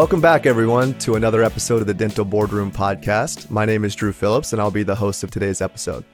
[0.00, 3.50] Welcome back, everyone, to another episode of the Dental Boardroom Podcast.
[3.50, 6.06] My name is Drew Phillips, and I'll be the host of today's episode.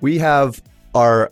[0.00, 0.60] We have
[0.96, 1.30] our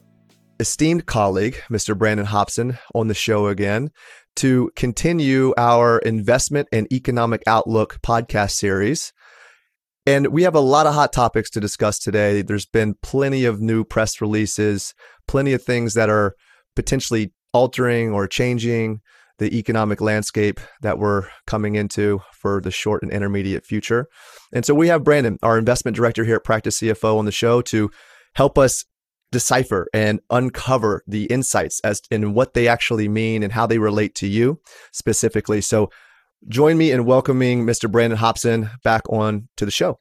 [0.60, 1.98] esteemed colleague, Mr.
[1.98, 3.90] Brandon Hobson, on the show again
[4.36, 9.12] to continue our investment and economic outlook podcast series.
[10.06, 12.42] And we have a lot of hot topics to discuss today.
[12.42, 14.94] There's been plenty of new press releases,
[15.26, 16.36] plenty of things that are
[16.76, 19.00] potentially altering or changing
[19.38, 24.06] the economic landscape that we're coming into for the short and intermediate future.
[24.52, 27.62] And so we have Brandon, our investment director here at Practice CFO, on the show
[27.62, 27.90] to
[28.34, 28.84] help us
[29.30, 34.14] decipher and uncover the insights as in what they actually mean and how they relate
[34.16, 34.60] to you
[34.92, 35.60] specifically.
[35.60, 35.90] So
[36.48, 37.90] join me in welcoming Mr.
[37.90, 39.98] Brandon Hobson back on to the show.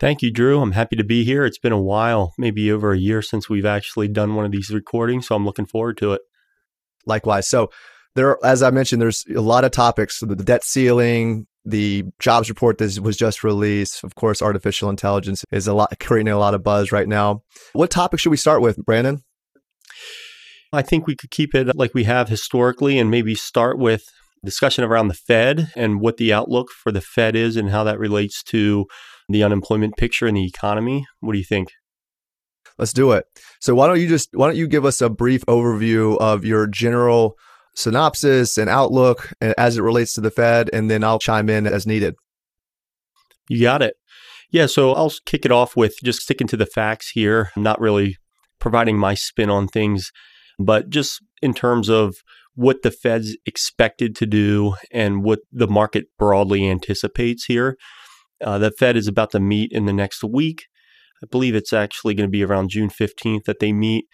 [0.00, 0.60] Thank you, Drew.
[0.60, 1.44] I'm happy to be here.
[1.44, 4.70] It's been a while, maybe over a year since we've actually done one of these
[4.70, 6.22] recordings, so I'm looking forward to it.
[7.06, 7.48] Likewise.
[7.48, 7.70] So
[8.14, 12.78] there, as I mentioned, there's a lot of topics: the debt ceiling, the jobs report
[12.78, 14.04] that was just released.
[14.04, 17.42] Of course, artificial intelligence is a lot creating a lot of buzz right now.
[17.72, 19.22] What topic should we start with, Brandon?
[20.72, 24.04] I think we could keep it like we have historically and maybe start with
[24.44, 27.98] discussion around the Fed and what the outlook for the Fed is and how that
[27.98, 28.86] relates to
[29.28, 31.06] the unemployment picture in the economy.
[31.20, 31.68] What do you think?
[32.82, 33.26] Let's do it.
[33.60, 36.66] So why don't you just why don't you give us a brief overview of your
[36.66, 37.36] general
[37.76, 41.86] synopsis and outlook as it relates to the Fed, and then I'll chime in as
[41.86, 42.16] needed.
[43.48, 43.94] You got it.
[44.50, 48.16] Yeah, so I'll kick it off with just sticking to the facts here, not really
[48.58, 50.10] providing my spin on things,
[50.58, 52.16] but just in terms of
[52.56, 57.76] what the Fed's expected to do and what the market broadly anticipates here.
[58.44, 60.64] Uh, the Fed is about to meet in the next week.
[61.22, 64.06] I believe it's actually going to be around June 15th that they meet.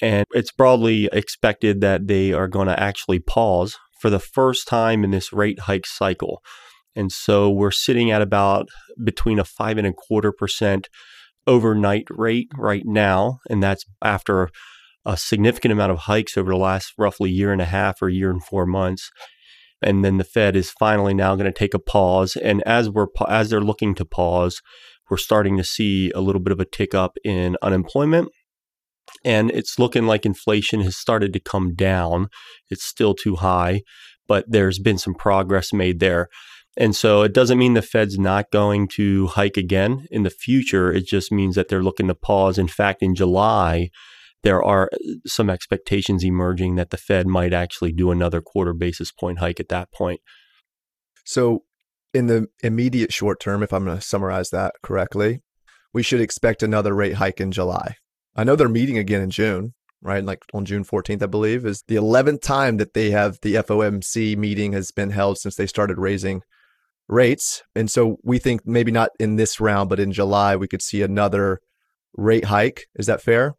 [0.00, 5.04] And it's broadly expected that they are going to actually pause for the first time
[5.04, 6.42] in this rate hike cycle.
[6.94, 8.68] And so we're sitting at about
[9.02, 10.88] between a five and a quarter percent
[11.46, 13.38] overnight rate right now.
[13.48, 14.50] And that's after
[15.04, 18.30] a significant amount of hikes over the last roughly year and a half or year
[18.30, 19.10] and four months.
[19.80, 22.36] And then the Fed is finally now going to take a pause.
[22.36, 24.60] And as we're as they're looking to pause,
[25.10, 28.28] we're starting to see a little bit of a tick up in unemployment
[29.24, 32.28] and it's looking like inflation has started to come down.
[32.70, 33.82] It's still too high,
[34.26, 36.28] but there's been some progress made there.
[36.76, 40.92] And so it doesn't mean the Fed's not going to hike again in the future.
[40.92, 42.56] It just means that they're looking to pause.
[42.56, 43.90] In fact, in July,
[44.44, 44.96] there are uh,
[45.26, 49.68] some expectations emerging that the Fed might actually do another quarter basis point hike at
[49.70, 50.20] that point.
[51.24, 51.64] So,
[52.18, 55.40] in the immediate short term, if I'm going to summarize that correctly,
[55.94, 57.94] we should expect another rate hike in July.
[58.34, 60.24] I know they're meeting again in June, right?
[60.24, 64.36] Like on June 14th, I believe, is the 11th time that they have the FOMC
[64.36, 66.42] meeting has been held since they started raising
[67.08, 67.62] rates.
[67.76, 71.02] And so we think maybe not in this round, but in July, we could see
[71.02, 71.60] another
[72.14, 72.86] rate hike.
[72.96, 73.54] Is that fair?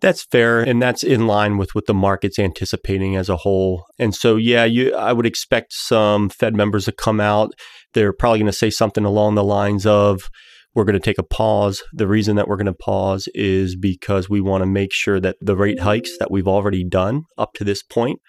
[0.00, 3.86] That's fair, and that's in line with what the market's anticipating as a whole.
[3.98, 7.52] And so, yeah, you, I would expect some Fed members to come out.
[7.94, 10.28] They're probably going to say something along the lines of,
[10.74, 11.82] we're going to take a pause.
[11.94, 15.36] The reason that we're going to pause is because we want to make sure that
[15.40, 18.20] the rate hikes that we've already done up to this point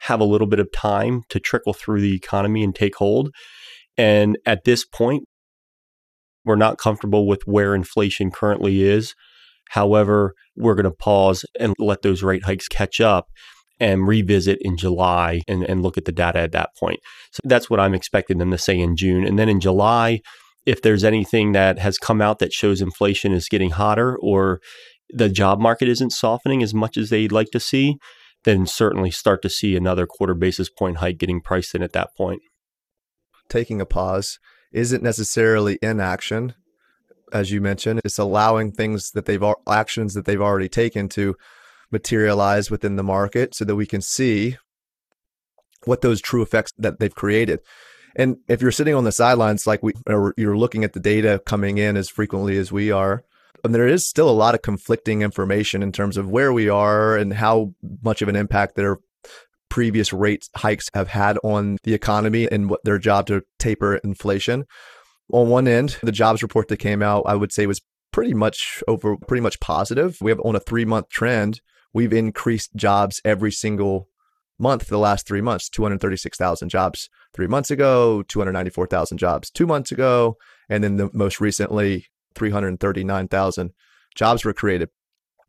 [0.00, 3.30] have a little bit of time to trickle through the economy and take hold.
[3.96, 5.22] And at this point,
[6.44, 9.14] we're not comfortable with where inflation currently is.
[9.72, 13.28] However, we're going to pause and let those rate hikes catch up
[13.80, 17.00] and revisit in July and, and look at the data at that point.
[17.30, 19.24] So that's what I'm expecting them to say in June.
[19.24, 20.20] And then in July,
[20.66, 24.60] if there's anything that has come out that shows inflation is getting hotter or
[25.08, 27.96] the job market isn't softening as much as they'd like to see,
[28.44, 32.10] then certainly start to see another quarter basis point hike getting priced in at that
[32.14, 32.42] point.
[33.48, 34.38] Taking a pause
[34.70, 36.54] isn't necessarily inaction,
[37.32, 38.00] as you mentioned.
[38.04, 41.36] It's allowing things that they've actions that they've already taken to
[41.90, 44.56] materialize within the market so that we can see
[45.84, 47.60] what those true effects that they've created.
[48.14, 51.40] And if you're sitting on the sidelines, like we, or you're looking at the data
[51.46, 53.24] coming in as frequently as we are,
[53.64, 57.16] and there is still a lot of conflicting information in terms of where we are
[57.16, 58.98] and how much of an impact their
[59.68, 64.64] previous rate hikes have had on the economy and what their job to taper inflation.
[65.32, 67.80] On one end, the jobs report that came out, I would say was
[68.12, 70.18] pretty much over pretty much positive.
[70.20, 71.60] We have on a 3-month trend,
[71.92, 74.08] we've increased jobs every single
[74.58, 80.36] month the last three months 236,000 jobs three months ago, 294,000 jobs two months ago,
[80.68, 83.72] and then the most recently, 339,000
[84.14, 84.88] jobs were created.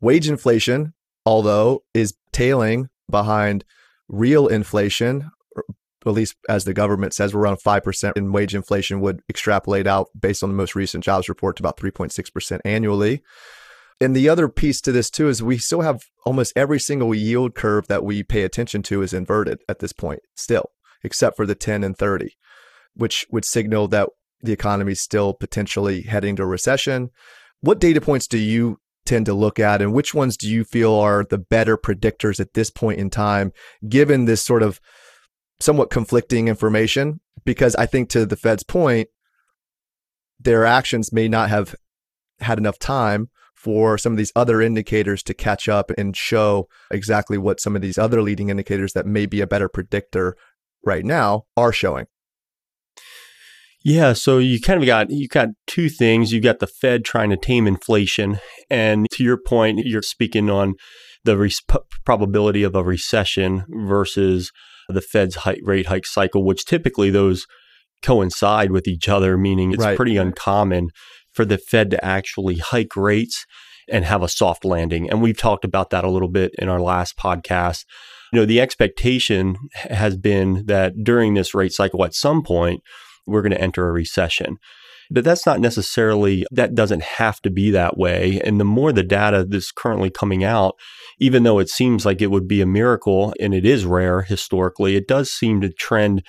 [0.02, 0.94] Wage inflation,
[1.26, 3.64] although, is tailing behind
[4.08, 5.30] real inflation
[6.06, 10.10] at least as the government says, we're around 5% in wage inflation would extrapolate out
[10.20, 13.24] based on the most recent jobs report to about 3.6% annually.
[14.02, 17.56] And the other piece to this too is we still have almost every single yield
[17.56, 20.72] curve that we pay attention to is inverted at this point still,
[21.04, 22.36] except for the 10 and 30,
[22.96, 24.10] which would signal that
[24.42, 27.12] the economy is still potentially heading to recession.
[27.62, 30.94] What data points do you tend to look at and which ones do you feel
[30.96, 33.52] are the better predictors at this point in time
[33.88, 34.80] given this sort of
[35.64, 39.10] somewhat conflicting information because I think to the Fed's point,
[40.40, 41.76] their actions may not have
[42.40, 47.38] had enough time for some of these other indicators to catch up and show exactly
[47.38, 50.36] what some of these other leading indicators that may be a better predictor
[50.86, 52.06] right now are showing.
[53.86, 56.32] Yeah, so you kind of got you got two things.
[56.32, 58.40] You got the Fed trying to tame inflation,
[58.70, 60.76] and to your point, you're speaking on
[61.26, 61.62] the res-
[62.06, 64.52] probability of a recession versus
[64.90, 67.46] the Fed's hike, rate hike cycle, which typically those
[68.02, 69.96] coincide with each other, meaning it's right.
[69.96, 70.90] pretty uncommon
[71.32, 73.46] for the Fed to actually hike rates
[73.90, 75.10] and have a soft landing.
[75.10, 77.86] And we've talked about that a little bit in our last podcast.
[78.32, 82.82] You know, the expectation has been that during this rate cycle, at some point,
[83.26, 84.58] we're going to enter a recession.
[85.12, 88.42] But that's not necessarily, that doesn't have to be that way.
[88.44, 90.76] And the more the data that's currently coming out,
[91.20, 94.96] even though it seems like it would be a miracle and it is rare historically,
[94.96, 96.24] it does seem to trend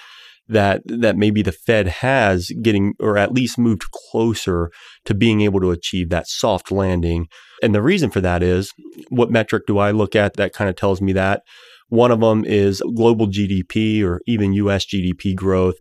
[0.49, 4.71] that that maybe the Fed has getting or at least moved closer
[5.07, 7.29] to being able to achieve that soft landing.
[7.63, 8.73] And the reason for that is
[9.09, 11.43] what metric do I look at that kind of tells me that?
[11.89, 15.77] One of them is global GDP or even US GDP growth.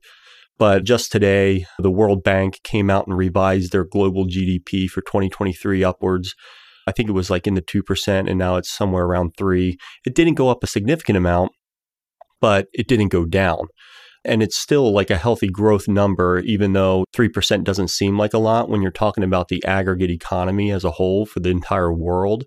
[0.64, 5.84] But just today, the World Bank came out and revised their global GDP for 2023
[5.84, 6.36] upwards.
[6.88, 9.76] I think it was like in the 2%, and now it's somewhere around 3
[10.06, 11.52] It didn't go up a significant amount,
[12.40, 13.66] but it didn't go down.
[14.24, 18.38] And it's still like a healthy growth number, even though 3% doesn't seem like a
[18.38, 22.46] lot when you're talking about the aggregate economy as a whole for the entire world.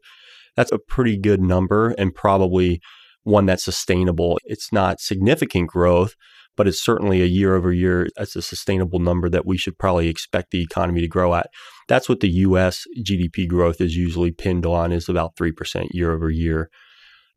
[0.56, 2.80] That's a pretty good number and probably
[3.24, 4.38] one that's sustainable.
[4.44, 6.14] It's not significant growth,
[6.56, 8.08] but it's certainly a year over year.
[8.16, 11.50] That's a sustainable number that we should probably expect the economy to grow at.
[11.88, 16.30] That's what the US GDP growth is usually pinned on is about 3% year over
[16.30, 16.70] year.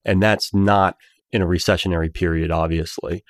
[0.06, 0.95] And that's not
[1.31, 3.24] in a recessionary period, obviously.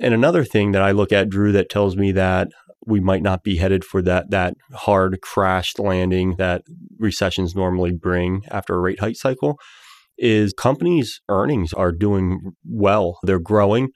[0.00, 2.48] And another thing that I look at, Drew, that tells me that
[2.86, 6.62] we might not be headed for that that hard crashed landing that
[6.98, 9.58] recessions normally bring after a rate hike cycle
[10.18, 13.18] is companies' earnings are doing well.
[13.22, 13.90] They're growing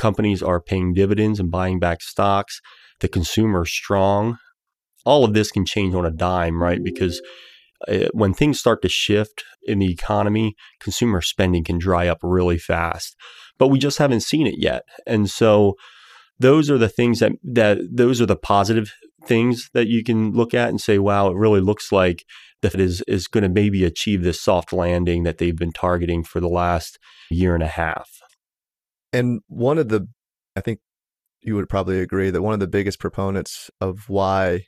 [0.00, 2.60] companies are paying dividends and buying back stocks.
[3.00, 4.38] The consumer is strong.
[5.04, 6.82] All of this can change on a dime, right?
[6.82, 7.20] Because
[7.86, 12.58] uh, when things start to shift in the economy, consumer spending can dry up really
[12.58, 13.14] fast.
[13.58, 14.84] But we just haven't seen it yet.
[15.06, 15.74] And so
[16.38, 18.92] those are the things that that those are the positive
[19.26, 22.24] things that you can look at and say, wow, it really looks like
[22.62, 26.40] that is is going to maybe achieve this soft landing that they've been targeting for
[26.40, 26.98] the last
[27.30, 28.19] year and a half.
[29.12, 30.08] And one of the,
[30.56, 30.80] I think
[31.42, 34.66] you would probably agree that one of the biggest proponents of why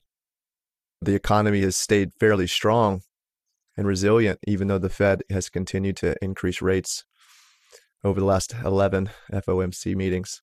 [1.00, 3.02] the economy has stayed fairly strong
[3.76, 7.04] and resilient, even though the Fed has continued to increase rates
[8.04, 10.42] over the last 11 FOMC meetings,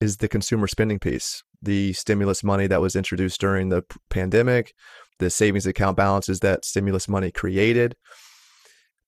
[0.00, 1.42] is the consumer spending piece.
[1.60, 4.74] The stimulus money that was introduced during the pandemic,
[5.18, 7.94] the savings account balances that stimulus money created.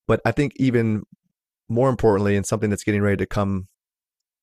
[0.07, 1.03] But I think even
[1.67, 3.67] more importantly, and something that's getting ready to come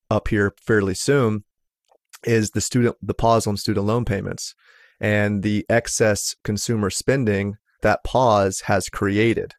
[0.09, 1.43] up here fairly soon
[2.23, 4.55] is the student the pause on student loan payments
[4.99, 9.53] and the excess consumer spending that pause has created.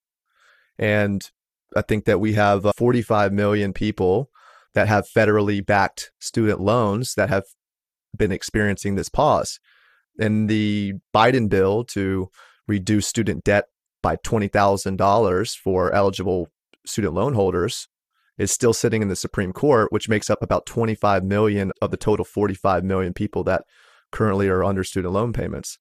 [0.78, 1.30] And
[1.76, 4.30] I think that we have uh, 45 million people
[4.74, 7.44] that have federally backed student loans that have
[8.16, 9.60] been experiencing this pause.
[10.18, 12.30] And the Biden bill to
[12.66, 13.66] reduce student debt
[14.02, 16.48] by $20,000 for eligible
[16.86, 17.88] student loan holders
[18.38, 21.96] is still sitting in the Supreme Court, which makes up about 25 million of the
[21.96, 23.62] total 45 million people that
[24.10, 25.78] currently are under student loan payments.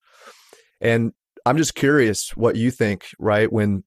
[0.81, 1.13] And
[1.45, 3.51] I'm just curious what you think, right?
[3.51, 3.83] When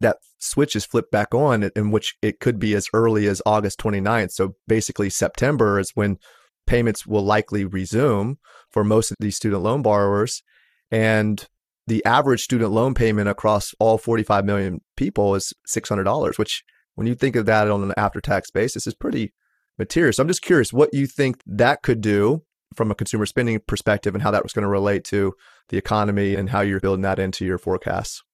[0.00, 3.80] that switch is flipped back on, in which it could be as early as August
[3.80, 4.32] 29th.
[4.32, 6.18] So basically, September is when
[6.66, 8.38] payments will likely resume
[8.70, 10.42] for most of these student loan borrowers.
[10.90, 11.46] And
[11.86, 16.62] the average student loan payment across all 45 million people is $600, which
[16.98, 19.32] when you think of that on an after tax basis, is pretty
[19.78, 20.12] material.
[20.12, 22.42] So I'm just curious what you think that could do
[22.74, 25.32] from a consumer spending perspective and how that was going to relate to
[25.68, 28.24] the economy and how you're building that into your forecasts.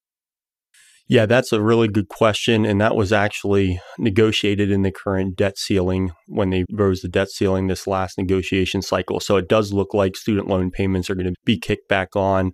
[1.06, 2.64] Yeah, that's a really good question.
[2.64, 7.28] And that was actually negotiated in the current debt ceiling when they rose the debt
[7.28, 9.20] ceiling this last negotiation cycle.
[9.20, 12.52] So it does look like student loan payments are going to be kicked back on.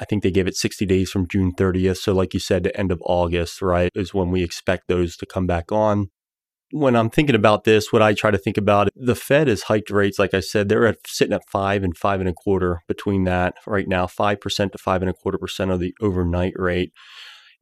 [0.00, 1.98] I think they gave it 60 days from June 30th.
[1.98, 5.26] So, like you said, the end of August, right, is when we expect those to
[5.26, 6.10] come back on.
[6.70, 9.90] When I'm thinking about this, what I try to think about, the Fed has hiked
[9.90, 10.18] rates.
[10.18, 13.54] Like I said, they're at, sitting at five and five and a quarter between that
[13.66, 16.92] right now, 5% to five and a quarter percent of the overnight rate.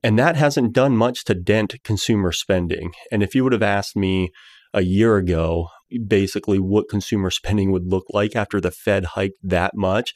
[0.02, 2.92] And that hasn't done much to dent consumer spending.
[3.12, 4.30] And if you would have asked me
[4.74, 5.68] a year ago,
[6.06, 10.12] basically what consumer spending would look like after the Fed hiked that much,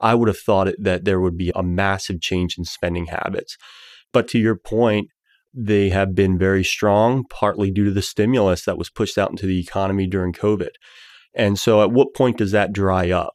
[0.00, 3.56] I would have thought that there would be a massive change in spending habits.
[4.12, 5.08] But to your point,
[5.52, 9.46] they have been very strong, partly due to the stimulus that was pushed out into
[9.46, 10.70] the economy during COVID.
[11.34, 13.34] And so, at what point does that dry up?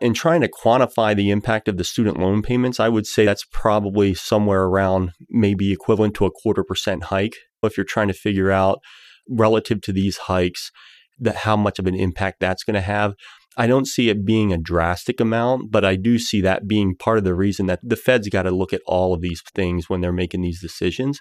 [0.00, 3.44] in trying to quantify the impact of the student loan payments, I would say that's
[3.52, 7.36] probably somewhere around maybe equivalent to a quarter percent hike.
[7.62, 8.80] If you're trying to figure out
[9.28, 10.72] relative to these hikes,
[11.18, 13.12] that how much of an impact that's going to have.
[13.56, 17.18] I don't see it being a drastic amount, but I do see that being part
[17.18, 20.00] of the reason that the Fed's got to look at all of these things when
[20.00, 21.20] they're making these decisions.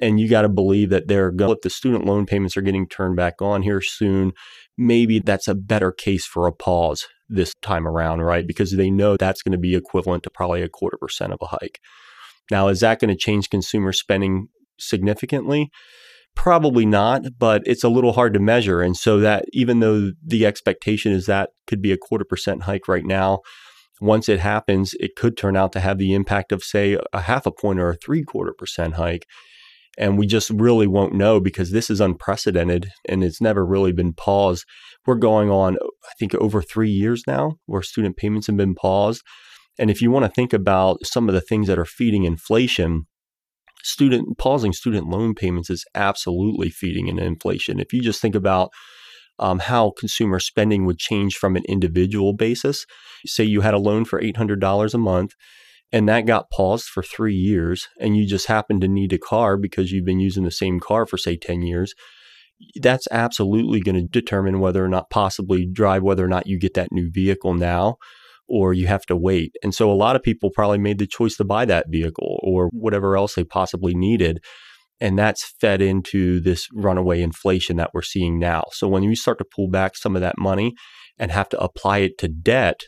[0.00, 2.88] And you got to believe that they're going, if the student loan payments are getting
[2.88, 4.32] turned back on here soon,
[4.76, 8.46] maybe that's a better case for a pause this time around, right?
[8.46, 11.46] Because they know that's going to be equivalent to probably a quarter percent of a
[11.46, 11.80] hike.
[12.50, 15.70] Now, is that going to change consumer spending significantly?
[16.36, 18.80] Probably not, but it's a little hard to measure.
[18.80, 22.88] And so that even though the expectation is that could be a quarter percent hike
[22.88, 23.40] right now,
[24.00, 27.46] once it happens, it could turn out to have the impact of, say, a half
[27.46, 29.26] a point or a three quarter percent hike.
[29.96, 34.12] And we just really won't know because this is unprecedented and it's never really been
[34.12, 34.64] paused.
[35.06, 39.22] We're going on, I think, over three years now where student payments have been paused.
[39.78, 43.06] And if you want to think about some of the things that are feeding inflation,
[43.84, 47.78] student pausing student loan payments is absolutely feeding into inflation.
[47.78, 48.70] If you just think about
[49.38, 52.86] um, how consumer spending would change from an individual basis,
[53.26, 55.32] say you had a loan for $800 a month
[55.94, 59.56] and that got paused for three years, and you just happen to need a car
[59.56, 61.94] because you've been using the same car for, say, 10 years,
[62.82, 66.74] that's absolutely going to determine whether or not possibly drive whether or not you get
[66.74, 67.96] that new vehicle now
[68.48, 69.54] or you have to wait.
[69.62, 72.68] And so a lot of people probably made the choice to buy that vehicle or
[72.72, 74.40] whatever else they possibly needed.
[75.00, 78.64] And that's fed into this runaway inflation that we're seeing now.
[78.72, 80.74] So when you start to pull back some of that money
[81.18, 82.80] and have to apply it to debt,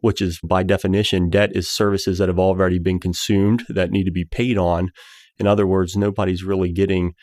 [0.00, 4.12] which is by definition, debt is services that have already been consumed that need to
[4.12, 4.90] be paid on.
[5.38, 7.14] In other words, nobody's really getting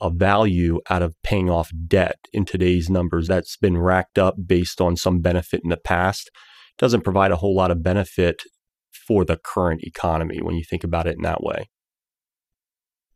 [0.00, 4.80] a value out of paying off debt in today's numbers that's been racked up based
[4.80, 6.30] on some benefit in the past.
[6.78, 8.42] Doesn't provide a whole lot of benefit
[8.90, 11.68] for the current economy when you think about it in that way.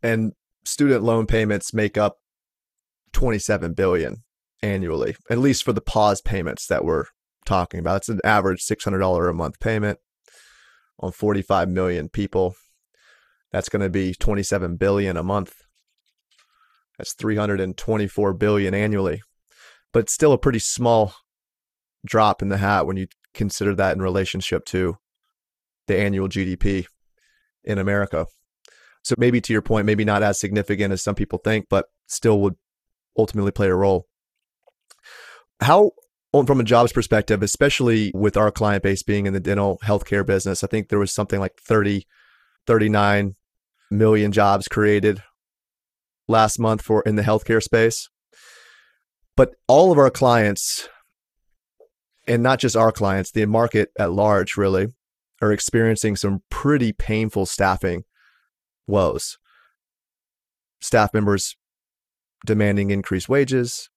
[0.02, 0.33] And
[0.64, 2.19] student loan payments make up
[3.12, 4.25] 27 billion
[4.62, 7.04] annually, at least for the pause payments that we're
[7.45, 7.99] talking about.
[7.99, 9.99] It's an average $600 a month payment
[10.99, 12.54] on 45 million people.
[13.52, 15.54] That's going to be 27 billion a month.
[16.99, 19.23] That's 324 billion annually.
[19.92, 21.14] But still a pretty small
[22.04, 24.97] drop in the hat when you consider that in relationship to
[25.87, 26.87] the annual GDP
[27.65, 28.27] in America.
[29.03, 32.41] So maybe to your point, maybe not as significant as some people think, but still
[32.41, 32.55] would
[33.19, 34.07] ultimately play a role.
[35.61, 35.93] How
[36.47, 40.65] from a jobs perspective, especially with our client base being in the dental healthcare business,
[40.65, 42.07] I think there was something like 30,
[42.67, 43.35] 39
[43.91, 45.23] million jobs created
[46.29, 48.09] last month for in the healthcare space.
[49.37, 50.89] But all of our clients,
[52.26, 54.88] and not just our clients, the market at large really,
[55.41, 58.05] are experiencing some pretty painful staffing
[58.87, 59.38] woes.
[60.81, 61.57] Staff members
[62.47, 63.88] demanding increased wages,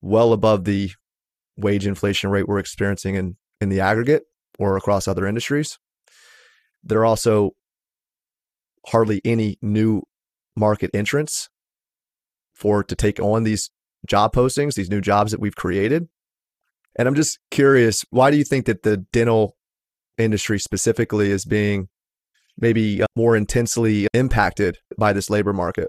[0.00, 0.90] well above the
[1.56, 4.24] wage inflation rate we're experiencing in, in the aggregate
[4.58, 5.78] or across other industries.
[6.82, 7.52] There are also
[8.86, 10.02] hardly any new
[10.56, 11.48] market entrants
[12.52, 13.70] for to take on these
[14.06, 16.08] job postings, these new jobs that we've created.
[16.96, 19.56] And I'm just curious, why do you think that the dental
[20.18, 21.88] industry specifically is being
[22.58, 25.88] maybe uh, more intensely impacted by this labor market?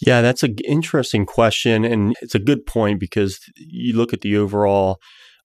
[0.00, 1.84] Yeah, that's an interesting question.
[1.84, 4.98] And it's a good point because you look at the overall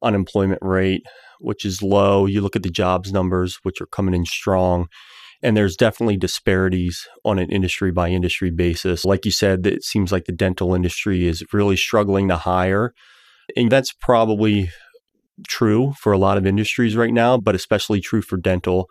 [0.03, 1.01] unemployment rate,
[1.39, 2.25] which is low.
[2.25, 4.87] You look at the jobs numbers, which are coming in strong.
[5.41, 9.05] And there's definitely disparities on an industry by industry basis.
[9.05, 12.93] Like you said, it seems like the dental industry is really struggling to hire.
[13.55, 14.71] And that's probably
[15.47, 18.89] true for a lot of industries right now, but especially true for dental.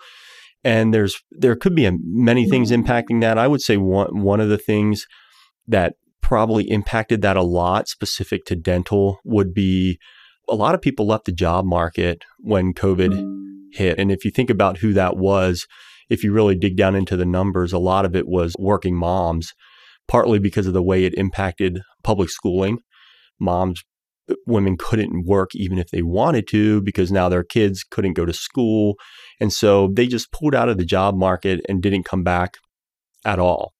[0.64, 2.82] And there's there could be a, many things mm-hmm.
[2.82, 3.38] impacting that.
[3.38, 5.06] I would say one one of the things
[5.66, 9.98] that probably impacted that a lot specific to dental would be
[10.48, 13.98] a lot of people left the job market when COVID hit.
[13.98, 15.66] And if you think about who that was,
[16.08, 19.52] if you really dig down into the numbers, a lot of it was working moms,
[20.06, 22.80] partly because of the way it impacted public schooling.
[23.38, 23.84] Moms,
[24.46, 28.32] women couldn't work even if they wanted to because now their kids couldn't go to
[28.32, 28.94] school.
[29.40, 32.56] And so they just pulled out of the job market and didn't come back
[33.24, 33.72] at all.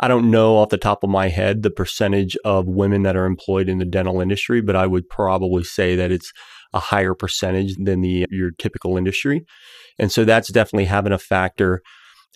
[0.00, 3.26] I don't know off the top of my head the percentage of women that are
[3.26, 6.32] employed in the dental industry, but I would probably say that it's
[6.72, 9.44] a higher percentage than the your typical industry.
[9.98, 11.82] And so that's definitely having a factor.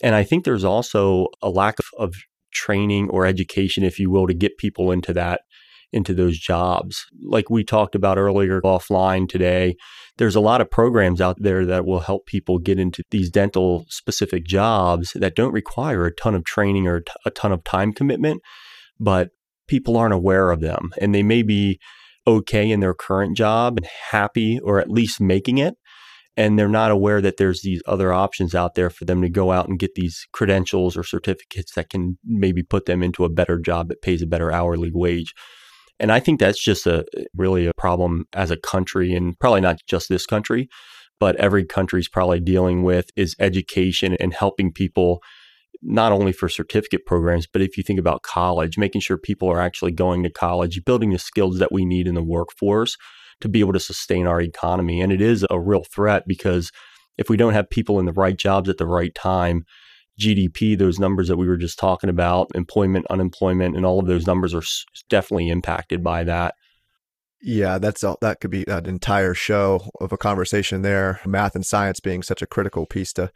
[0.03, 2.15] And I think there's also a lack of, of
[2.53, 5.43] training or education, if you will, to get people into that
[5.93, 7.05] into those jobs.
[7.23, 9.77] Like we talked about earlier offline today,
[10.19, 13.85] there's a lot of programs out there that will help people get into these dental
[13.89, 18.41] specific jobs that don't require a ton of training or a ton of time commitment,
[18.99, 19.31] but
[19.69, 21.79] people aren't aware of them and they may be
[22.27, 25.75] okay in their current job and happy or at least making it
[26.37, 29.53] and they're not aware that there's these other options out there for them to go
[29.53, 33.59] out and get these credentials or certificates that can maybe put them into a better
[33.59, 35.35] job that pays a better hourly wage.
[36.03, 37.05] And I think that's just a
[37.35, 40.69] really a problem as a country and probably not just this country,
[41.21, 45.23] but every country's probably dealing with is education and helping people
[45.81, 49.61] not only for certificate programs, but if you think about college, making sure people are
[49.61, 52.97] actually going to college, building the skills that we need in the workforce
[53.41, 55.01] to be able to sustain our economy.
[55.01, 56.73] And it is a real threat because
[57.17, 59.65] if we don't have people in the right jobs at the right time,
[60.21, 64.27] GDP, those numbers that we were just talking about, employment, unemployment, and all of those
[64.27, 64.63] numbers are
[65.09, 66.55] definitely impacted by that.
[67.41, 71.21] Yeah, that's all, that could be an entire show of a conversation there.
[71.27, 73.33] Math and science being such a critical piece to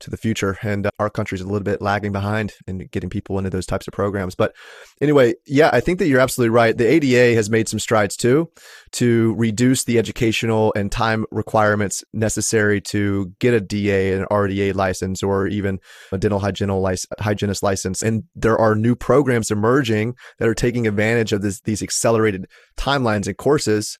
[0.00, 0.58] to the future.
[0.62, 3.86] And uh, our country's a little bit lagging behind in getting people into those types
[3.86, 4.34] of programs.
[4.34, 4.54] But
[5.00, 6.76] anyway, yeah, I think that you're absolutely right.
[6.76, 8.50] The ADA has made some strides too
[8.92, 15.22] to reduce the educational and time requirements necessary to get a DA, an RDA license,
[15.22, 15.78] or even
[16.12, 18.02] a dental hygienist license.
[18.02, 23.26] And there are new programs emerging that are taking advantage of this, these accelerated timelines
[23.26, 23.98] and courses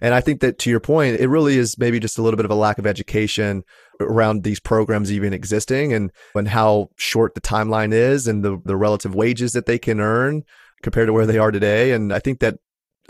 [0.00, 2.46] and I think that to your point, it really is maybe just a little bit
[2.46, 3.64] of a lack of education
[4.00, 8.76] around these programs even existing and, and how short the timeline is and the, the
[8.76, 10.42] relative wages that they can earn
[10.82, 11.92] compared to where they are today.
[11.92, 12.56] And I think that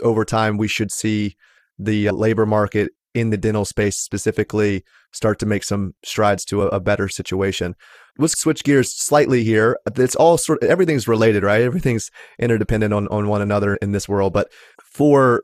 [0.01, 1.35] over time, we should see
[1.77, 6.63] the uh, labor market in the dental space specifically start to make some strides to
[6.63, 7.75] a, a, better situation.
[8.17, 9.77] Let's switch gears slightly here.
[9.97, 11.61] It's all sort of everything's related, right?
[11.61, 14.31] Everything's interdependent on, on one another in this world.
[14.31, 14.49] But
[14.81, 15.43] for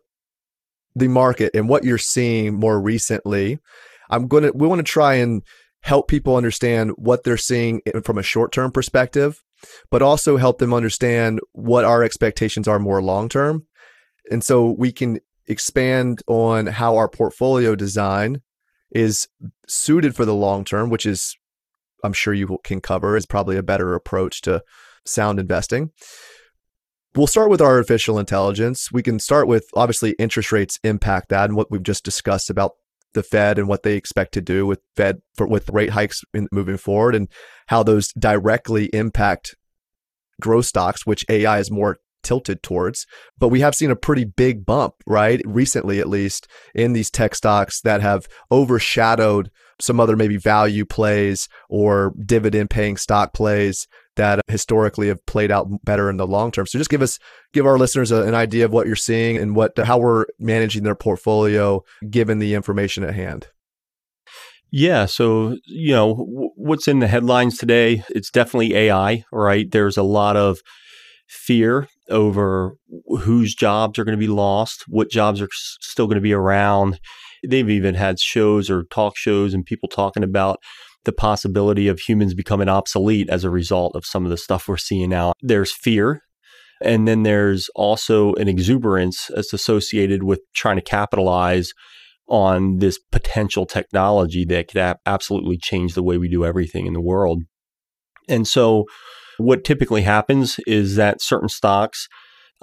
[0.95, 3.59] the market and what you're seeing more recently,
[4.09, 5.43] I'm going to, we want to try and
[5.81, 9.41] help people understand what they're seeing from a short term perspective,
[9.89, 13.65] but also help them understand what our expectations are more long term.
[14.29, 18.41] And so we can expand on how our portfolio design
[18.91, 19.27] is
[19.67, 21.35] suited for the long term, which is,
[22.03, 24.63] I'm sure you can cover, is probably a better approach to
[25.05, 25.91] sound investing.
[27.15, 28.91] We'll start with artificial intelligence.
[28.91, 32.73] We can start with obviously interest rates impact that and what we've just discussed about
[33.13, 36.47] the Fed and what they expect to do with Fed for, with rate hikes in,
[36.51, 37.27] moving forward and
[37.67, 39.55] how those directly impact
[40.41, 43.05] growth stocks, which AI is more tilted towards.
[43.37, 45.41] But we have seen a pretty big bump, right?
[45.45, 51.47] Recently, at least, in these tech stocks that have overshadowed some other maybe value plays
[51.69, 56.67] or dividend paying stock plays that historically have played out better in the long term.
[56.67, 57.17] So just give us
[57.53, 60.83] give our listeners a, an idea of what you're seeing and what how we're managing
[60.83, 63.47] their portfolio given the information at hand.
[64.69, 68.03] Yeah, so you know w- what's in the headlines today?
[68.09, 69.69] It's definitely AI, right?
[69.71, 70.59] There's a lot of
[71.27, 72.75] fear over
[73.21, 76.99] whose jobs are going to be lost, what jobs are still going to be around.
[77.47, 80.59] They've even had shows or talk shows and people talking about
[81.05, 84.77] the possibility of humans becoming obsolete as a result of some of the stuff we're
[84.77, 85.33] seeing now.
[85.41, 86.21] There's fear.
[86.81, 91.73] And then there's also an exuberance that's associated with trying to capitalize
[92.27, 96.93] on this potential technology that could a- absolutely change the way we do everything in
[96.93, 97.43] the world.
[98.27, 98.85] And so,
[99.37, 102.07] what typically happens is that certain stocks,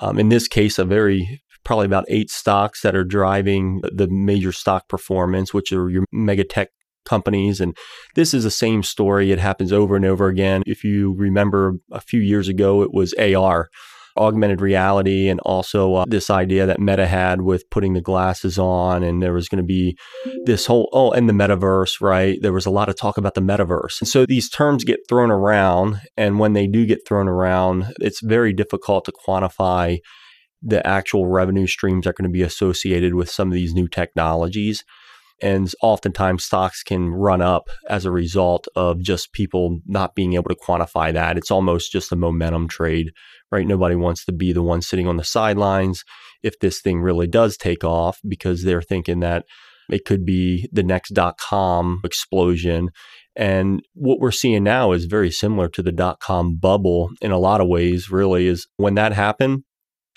[0.01, 4.53] um, in this case, a very probably about eight stocks that are driving the major
[4.53, 6.69] stock performance, which are your mega tech
[7.05, 7.61] companies.
[7.61, 7.77] And
[8.15, 9.31] this is the same story.
[9.31, 10.63] It happens over and over again.
[10.67, 13.69] If you remember a few years ago, it was AR.
[14.17, 19.03] augmented reality and also uh, this idea that Meta had with putting the glasses on,
[19.03, 19.97] and there was going to be
[20.45, 22.39] this whole oh, and the metaverse, right?
[22.41, 25.33] There was a lot of talk about the metaverse, and so these terms get thrown
[25.33, 29.99] around, and when they do get thrown around, it's very difficult to quantify
[30.63, 33.87] the actual revenue streams that are going to be associated with some of these new
[33.87, 34.85] technologies.
[35.43, 40.49] And oftentimes stocks can run up as a result of just people not being able
[40.49, 41.37] to quantify that.
[41.37, 43.11] It's almost just a momentum trade,
[43.51, 43.67] right?
[43.67, 46.05] Nobody wants to be the one sitting on the sidelines
[46.43, 49.45] if this thing really does take off because they're thinking that
[49.91, 52.91] it could be the next dot com explosion.
[53.37, 57.39] And what we're seeing now is very similar to the dot com bubble in a
[57.39, 59.65] lot of ways, really, is when that happened,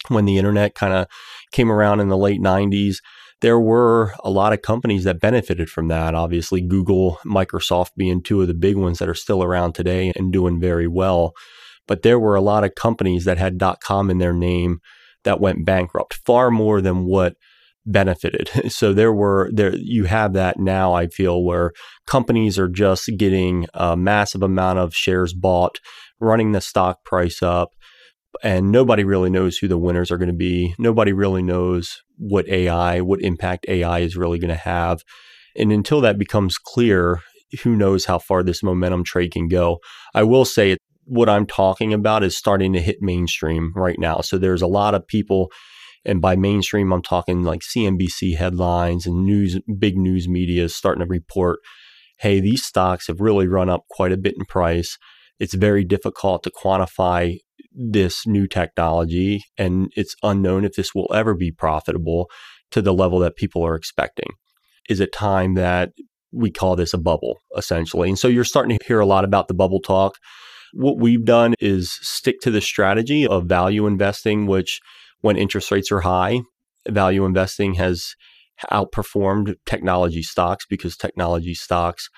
[0.09, 1.07] when the internet kind of
[1.51, 2.97] came around in the late 90s
[3.41, 6.15] there were a lot of companies that benefited from that.
[6.15, 10.33] Obviously, Google, Microsoft being two of the big ones that are still around today and
[10.33, 11.33] doing very well.
[11.87, 14.79] But there were a lot of companies that had .com in their name
[15.23, 17.35] that went bankrupt, far more than what
[17.85, 18.49] benefited.
[18.69, 21.71] So there were there you have that now I feel where
[22.05, 25.79] companies are just getting a massive amount of shares bought,
[26.19, 27.71] running the stock price up
[28.43, 30.73] and nobody really knows who the winners are going to be.
[30.77, 35.03] Nobody really knows what AI, what impact AI is really going to have.
[35.55, 37.21] And until that becomes clear,
[37.63, 39.79] who knows how far this momentum trade can go.
[40.13, 44.21] I will say what I'm talking about is starting to hit mainstream right now.
[44.21, 45.51] So there's a lot of people
[46.05, 51.01] and by mainstream I'm talking like CNBC headlines and news big news media is starting
[51.01, 51.59] to report
[52.19, 54.97] hey these stocks have really run up quite a bit in price.
[55.39, 57.37] It's very difficult to quantify
[57.71, 62.29] this new technology, and it's unknown if this will ever be profitable
[62.71, 64.29] to the level that people are expecting.
[64.89, 65.91] Is it time that
[66.31, 68.09] we call this a bubble, essentially?
[68.09, 70.17] And so you're starting to hear a lot about the bubble talk.
[70.73, 74.79] What we've done is stick to the strategy of value investing, which
[75.21, 76.41] when interest rates are high,
[76.87, 78.15] value investing has
[78.71, 82.09] outperformed technology stocks because technology stocks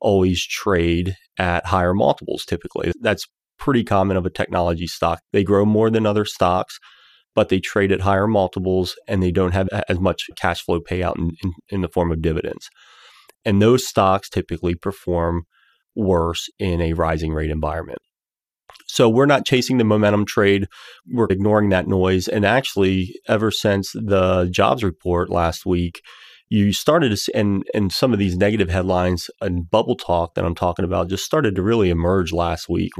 [0.00, 2.92] always trade at higher multiples typically.
[3.00, 3.26] That's
[3.58, 5.20] pretty common of a technology stock.
[5.32, 6.78] They grow more than other stocks,
[7.34, 11.18] but they trade at higher multiples and they don't have as much cash flow payout
[11.18, 12.68] in, in, in the form of dividends.
[13.44, 15.44] And those stocks typically perform
[15.94, 17.98] worse in a rising rate environment.
[18.86, 20.66] So we're not chasing the momentum trade.
[21.12, 22.26] We're ignoring that noise.
[22.26, 26.00] And actually, ever since the jobs report last week,
[26.48, 30.44] you started to see, and, and some of these negative headlines and bubble talk that
[30.44, 32.92] I'm talking about just started to really emerge last week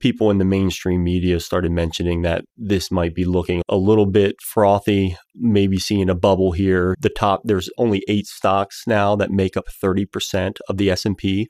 [0.00, 4.36] people in the mainstream media started mentioning that this might be looking a little bit
[4.40, 6.94] frothy, maybe seeing a bubble here.
[7.00, 11.48] The top there's only 8 stocks now that make up 30% of the S&P.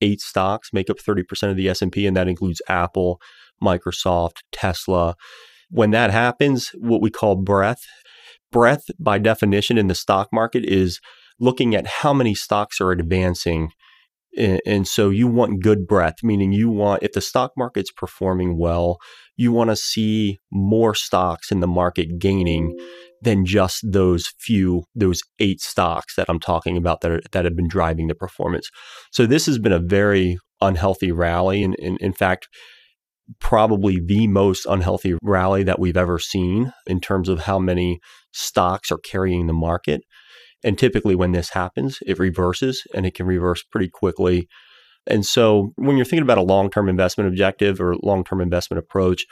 [0.00, 3.20] 8 stocks make up 30% of the S&P and that includes Apple,
[3.62, 5.14] Microsoft, Tesla.
[5.70, 7.86] When that happens, what we call breadth,
[8.50, 11.00] breadth by definition in the stock market is
[11.40, 13.70] looking at how many stocks are advancing
[14.36, 18.98] and, so you want good breadth, meaning you want, if the stock market's performing well,
[19.36, 22.76] you want to see more stocks in the market gaining
[23.22, 27.56] than just those few, those eight stocks that I'm talking about that, are, that have
[27.56, 28.68] been driving the performance.
[29.12, 31.62] So this has been a very unhealthy rally.
[31.64, 32.48] And, and in fact,
[33.40, 37.98] probably the most unhealthy rally that we've ever seen in terms of how many
[38.32, 40.02] stocks are carrying the market.
[40.64, 44.48] And typically, when this happens, it reverses and it can reverse pretty quickly.
[45.06, 48.78] And so, when you're thinking about a long term investment objective or long term investment
[48.78, 49.24] approach,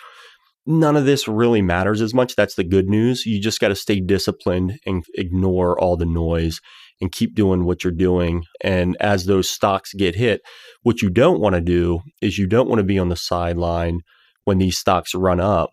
[0.66, 2.36] none of this really matters as much.
[2.36, 3.24] That's the good news.
[3.24, 6.60] You just got to stay disciplined and ignore all the noise
[7.00, 8.44] and keep doing what you're doing.
[8.60, 10.42] And as those stocks get hit,
[10.82, 14.00] what you don't want to do is you don't want to be on the sideline
[14.44, 15.70] when these stocks run up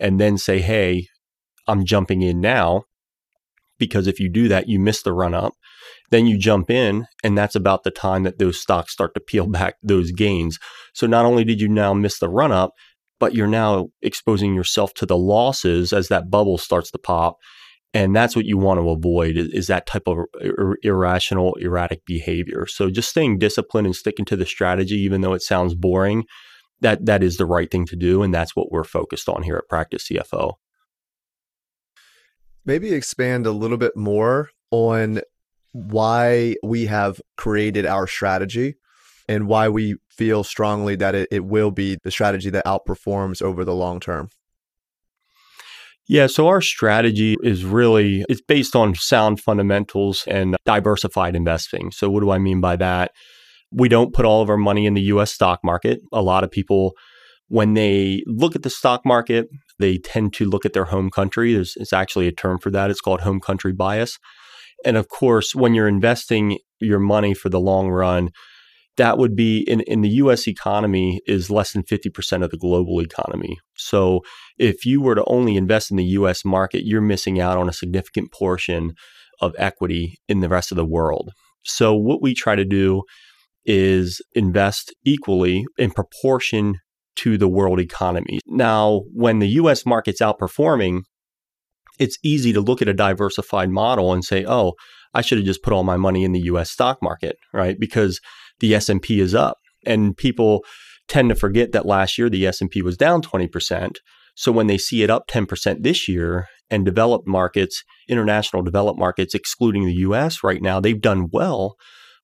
[0.00, 1.06] and then say, hey,
[1.68, 2.84] I'm jumping in now
[3.82, 5.54] because if you do that, you miss the run up.
[6.10, 9.48] Then you jump in, and that's about the time that those stocks start to peel
[9.48, 10.60] back those gains.
[10.94, 12.74] So not only did you now miss the run up,
[13.18, 17.38] but you're now exposing yourself to the losses as that bubble starts to pop.
[17.92, 22.66] And that's what you want to avoid is, that type of ir- irrational, erratic behavior.
[22.68, 26.24] So just staying disciplined and sticking to the strategy, even though it sounds boring,
[26.82, 28.22] that that is the right thing to do.
[28.22, 30.54] And that's what we're focused on here at Practice CFO
[32.64, 35.20] maybe expand a little bit more on
[35.72, 38.74] why we have created our strategy
[39.28, 43.64] and why we feel strongly that it, it will be the strategy that outperforms over
[43.64, 44.28] the long term.
[46.08, 51.92] Yeah, so our strategy is really it's based on sound fundamentals and diversified investing.
[51.92, 53.12] So what do I mean by that?
[53.70, 56.00] We don't put all of our money in the US stock market.
[56.12, 56.92] A lot of people
[57.52, 59.46] when they look at the stock market,
[59.78, 61.52] they tend to look at their home country.
[61.52, 62.90] There's it's actually a term for that.
[62.90, 64.18] It's called home country bias.
[64.86, 68.30] And of course, when you're investing your money for the long run,
[68.96, 73.02] that would be in, in the US economy is less than 50% of the global
[73.02, 73.58] economy.
[73.74, 74.22] So
[74.56, 77.74] if you were to only invest in the US market, you're missing out on a
[77.74, 78.94] significant portion
[79.42, 81.32] of equity in the rest of the world.
[81.64, 83.02] So what we try to do
[83.66, 86.76] is invest equally in proportion
[87.16, 88.40] to the world economy.
[88.46, 91.02] Now, when the US market's outperforming,
[91.98, 94.74] it's easy to look at a diversified model and say, "Oh,
[95.14, 97.78] I should have just put all my money in the US stock market," right?
[97.78, 98.20] Because
[98.60, 99.58] the S&P is up.
[99.84, 100.64] And people
[101.08, 103.98] tend to forget that last year the S&P was down 20%.
[104.34, 109.34] So when they see it up 10% this year and developed markets, international developed markets
[109.34, 111.76] excluding the US right now, they've done well,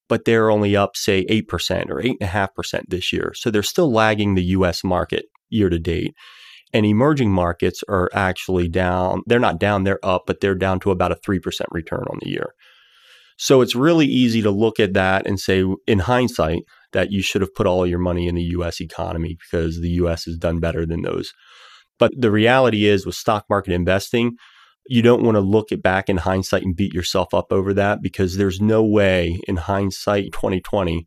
[0.08, 3.32] but they're only up say 8% or 8.5% this year.
[3.34, 6.14] So they're still lagging the US market year to date.
[6.72, 9.22] And emerging markets are actually down.
[9.26, 11.40] They're not down, they're up, but they're down to about a 3%
[11.70, 12.54] return on the year.
[13.38, 17.40] So it's really easy to look at that and say, in hindsight, that you should
[17.40, 20.84] have put all your money in the US economy because the US has done better
[20.84, 21.32] than those.
[21.98, 24.36] But the reality is, with stock market investing,
[24.88, 28.02] you don't want to look at back in hindsight and beat yourself up over that
[28.02, 31.04] because there's no way in hindsight 2020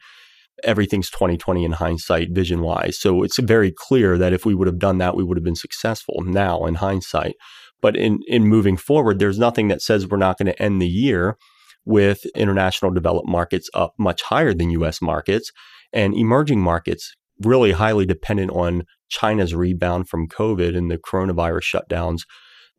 [0.64, 4.80] everything's 2020 in hindsight vision wise so it's very clear that if we would have
[4.80, 7.36] done that we would have been successful now in hindsight
[7.82, 10.88] but in in moving forward there's nothing that says we're not going to end the
[10.88, 11.38] year
[11.84, 15.52] with international developed markets up much higher than US markets
[15.92, 22.22] and emerging markets really highly dependent on China's rebound from COVID and the coronavirus shutdowns.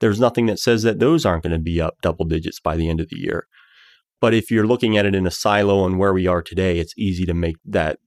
[0.02, 2.90] There's nothing that says that those aren't going to be up double digits by the
[2.90, 3.46] end of the year.
[4.20, 6.92] But if you're looking at it in a silo and where we are today, it's
[6.98, 8.00] easy to make that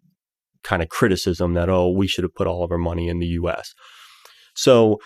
[0.61, 3.27] kind of criticism that, oh, we should have put all of our money in the
[3.27, 3.73] US.
[4.55, 4.97] So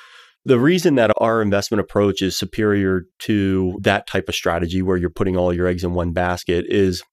[0.45, 5.11] the reason that our investment approach is superior to that type of strategy where you're
[5.11, 7.03] putting all your eggs in one basket is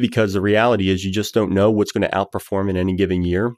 [0.00, 3.22] because the reality is you just don't know what's going to outperform in any given
[3.22, 3.52] year.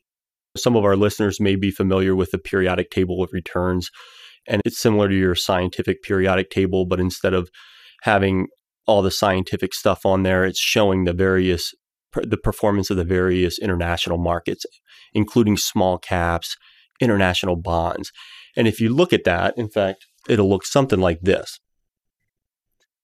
[0.54, 3.90] Some of our listeners may be familiar with the periodic table of returns,
[4.46, 7.50] and it's similar to your scientific periodic table, but instead of
[8.02, 8.48] having
[8.86, 11.72] all the scientific stuff on there, it's showing the various
[12.14, 14.66] the performance of the various international markets,
[15.14, 16.56] including small caps,
[17.00, 18.12] international bonds.
[18.56, 21.58] And if you look at that, in fact, it'll look something like this.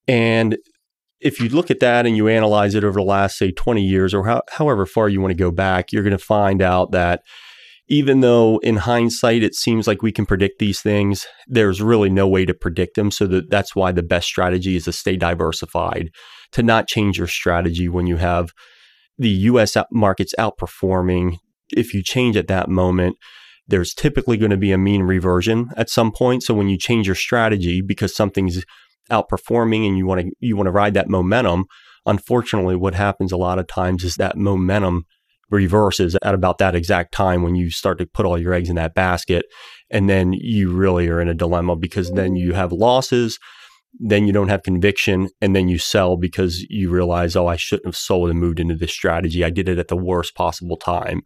[0.07, 0.59] And
[1.21, 4.15] if you look at that and you analyze it over the last, say, 20 years
[4.15, 7.23] or how, however far you want to go back, you're going to find out that
[7.89, 12.29] even though in hindsight it seems like we can predict these things, there's really no
[12.29, 13.11] way to predict them.
[13.11, 16.11] So that, that's why the best strategy is to stay diversified,
[16.53, 18.53] to not change your strategy when you have
[19.17, 21.39] the US markets outperforming.
[21.71, 23.17] If you change at that moment,
[23.67, 26.43] there's typically going to be a mean reversion at some point.
[26.43, 28.65] So when you change your strategy because something's
[29.11, 31.65] outperforming and you want to you want to ride that momentum,
[32.05, 35.05] unfortunately what happens a lot of times is that momentum
[35.51, 38.77] reverses at about that exact time when you start to put all your eggs in
[38.77, 39.47] that basket
[39.91, 43.39] and then you really are in a dilemma because then you have losses
[44.01, 47.87] then you don't have conviction and then you sell because you realize oh I shouldn't
[47.87, 51.23] have sold and moved into this strategy I did it at the worst possible time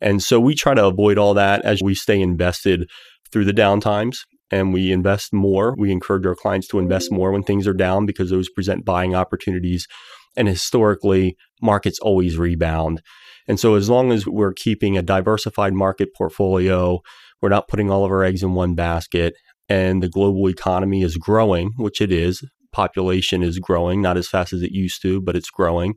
[0.00, 2.90] and so we try to avoid all that as we stay invested
[3.30, 4.18] through the downtimes
[4.52, 5.74] and we invest more.
[5.78, 9.14] We encourage our clients to invest more when things are down because those present buying
[9.14, 9.88] opportunities.
[10.36, 13.00] And historically, markets always rebound.
[13.48, 17.00] And so, as long as we're keeping a diversified market portfolio,
[17.40, 19.34] we're not putting all of our eggs in one basket,
[19.68, 24.52] and the global economy is growing, which it is, population is growing, not as fast
[24.52, 25.94] as it used to, but it's growing,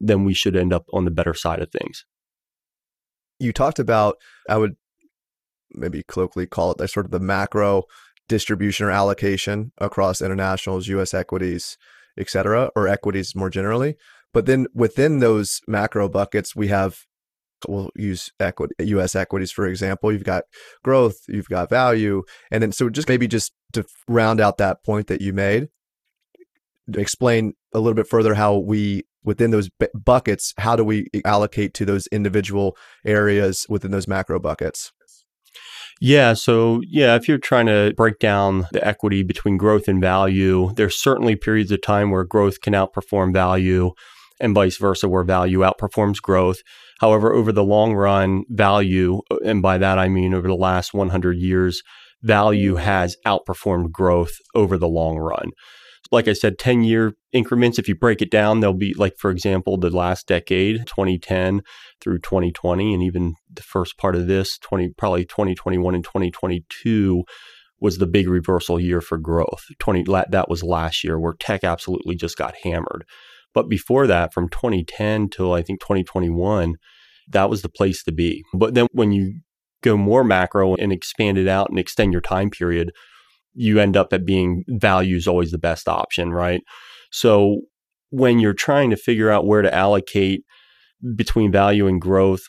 [0.00, 2.04] then we should end up on the better side of things
[3.38, 4.16] you talked about,
[4.48, 4.76] I would
[5.72, 7.84] maybe colloquially call it sort of the macro
[8.28, 11.78] distribution or allocation across internationals, US equities,
[12.18, 13.96] et cetera, or equities more generally.
[14.32, 16.98] But then within those macro buckets, we have
[17.66, 20.12] we'll use equity US equities for example.
[20.12, 20.44] You've got
[20.84, 22.22] growth, you've got value.
[22.50, 25.68] And then so just maybe just to round out that point that you made,
[26.94, 31.84] explain a little bit further how we within those buckets, how do we allocate to
[31.84, 34.92] those individual areas within those macro buckets?
[36.00, 36.34] Yeah.
[36.34, 40.96] So, yeah, if you're trying to break down the equity between growth and value, there's
[40.96, 43.92] certainly periods of time where growth can outperform value
[44.40, 46.58] and vice versa, where value outperforms growth.
[47.00, 51.38] However, over the long run, value, and by that I mean over the last 100
[51.38, 51.82] years,
[52.22, 55.50] value has outperformed growth over the long run
[56.10, 57.78] like I said, 10 year increments.
[57.78, 61.62] If you break it down, they'll be like, for example, the last decade, 2010
[62.00, 67.24] through 2020, and even the first part of this 20 probably 2021 and 2022
[67.80, 69.66] was the big reversal year for growth.
[69.78, 73.04] 20 that was last year where tech absolutely just got hammered.
[73.54, 76.76] But before that from 2010 till I think 2021
[77.30, 78.44] that was the place to be.
[78.54, 79.40] But then when you
[79.82, 82.90] go more macro and expand it out and extend your time period,
[83.54, 86.62] you end up at being value is always the best option, right?
[87.10, 87.62] So
[88.10, 90.42] when you're trying to figure out where to allocate
[91.14, 92.42] between value and growth,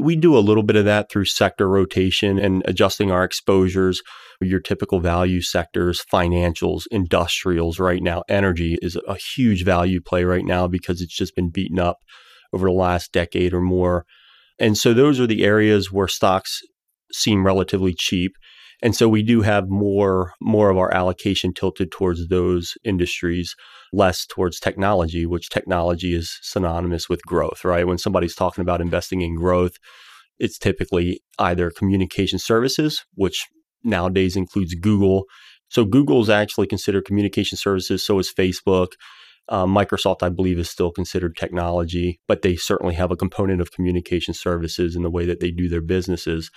[0.00, 4.00] we do a little bit of that through sector rotation and adjusting our exposures.
[4.40, 10.44] Your typical value sectors, financials, industrials, right now, energy is a huge value play right
[10.44, 11.98] now because it's just been beaten up
[12.52, 14.06] over the last decade or more.
[14.58, 16.60] And so those are the areas where stocks
[17.12, 18.32] seem relatively cheap.
[18.82, 23.54] And so we do have more more of our allocation tilted towards those industries,
[23.92, 27.86] less towards technology, which technology is synonymous with growth, right?
[27.86, 29.76] When somebody's talking about investing in growth,
[30.38, 33.46] it's typically either communication services, which
[33.84, 35.24] nowadays includes Google.
[35.68, 38.88] So Google is actually considered communication services, so is Facebook.
[39.48, 43.72] Um, Microsoft, I believe, is still considered technology, but they certainly have a component of
[43.72, 46.50] communication services in the way that they do their businesses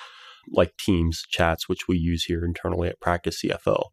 [0.52, 3.86] like Teams chats, which we use here internally at Practice CFO.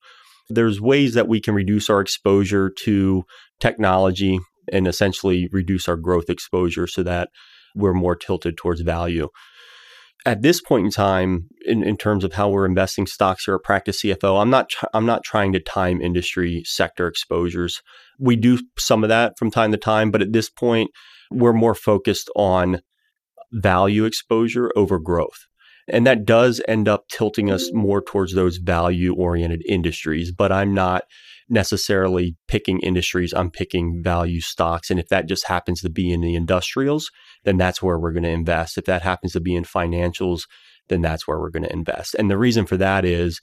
[0.48, 3.24] There's ways that we can reduce our exposure to
[3.60, 4.40] technology
[4.72, 7.28] and essentially reduce our growth exposure so that
[7.74, 9.28] we're more tilted towards value.
[10.26, 13.62] At this point in time, in, in terms of how we're investing stocks here at
[13.62, 17.80] Practice CFO, I'm not I'm not trying to time industry sector exposures.
[18.18, 20.90] We do some of that from time to time, but at this point,
[21.30, 22.82] we're more focused on
[23.52, 25.46] value exposure over growth.
[25.90, 30.32] And that does end up tilting us more towards those value oriented industries.
[30.32, 31.04] But I'm not
[31.48, 34.90] necessarily picking industries, I'm picking value stocks.
[34.90, 37.10] And if that just happens to be in the industrials,
[37.44, 38.78] then that's where we're going to invest.
[38.78, 40.42] If that happens to be in financials,
[40.88, 42.14] then that's where we're going to invest.
[42.14, 43.40] And the reason for that is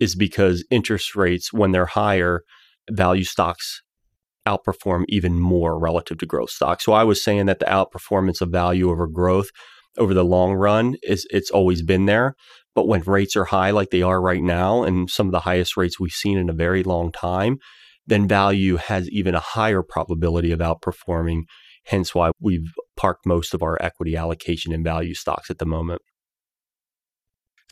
[0.00, 2.42] is because interest rates when they're higher,
[2.90, 3.82] value stocks
[4.48, 6.84] outperform even more relative to growth stocks.
[6.84, 9.50] So I was saying that the outperformance of value over growth
[9.98, 12.34] over the long run is it's always been there.
[12.74, 15.76] But when rates are high like they are right now, and some of the highest
[15.76, 17.58] rates we've seen in a very long time,
[18.06, 21.42] then value has even a higher probability of outperforming.
[21.86, 26.00] Hence why we've parked most of our equity allocation in value stocks at the moment.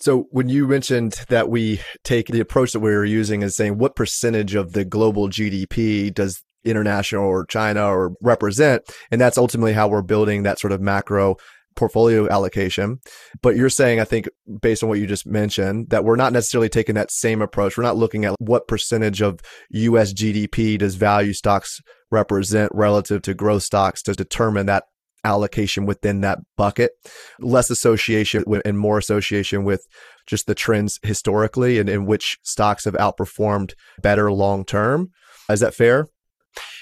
[0.00, 3.78] So when you mentioned that we take the approach that we are using is saying
[3.78, 9.72] what percentage of the global GDP does international or China or represent, and that's ultimately
[9.72, 11.36] how we're building that sort of macro
[11.78, 12.98] portfolio allocation.
[13.40, 14.28] But you're saying, I think,
[14.60, 17.78] based on what you just mentioned, that we're not necessarily taking that same approach.
[17.78, 23.34] We're not looking at what percentage of US GDP does value stocks represent relative to
[23.34, 24.84] growth stocks to determine that
[25.24, 26.92] allocation within that bucket.
[27.38, 29.86] Less association and more association with
[30.26, 35.10] just the trends historically and in which stocks have outperformed better long term.
[35.50, 36.08] Is that fair?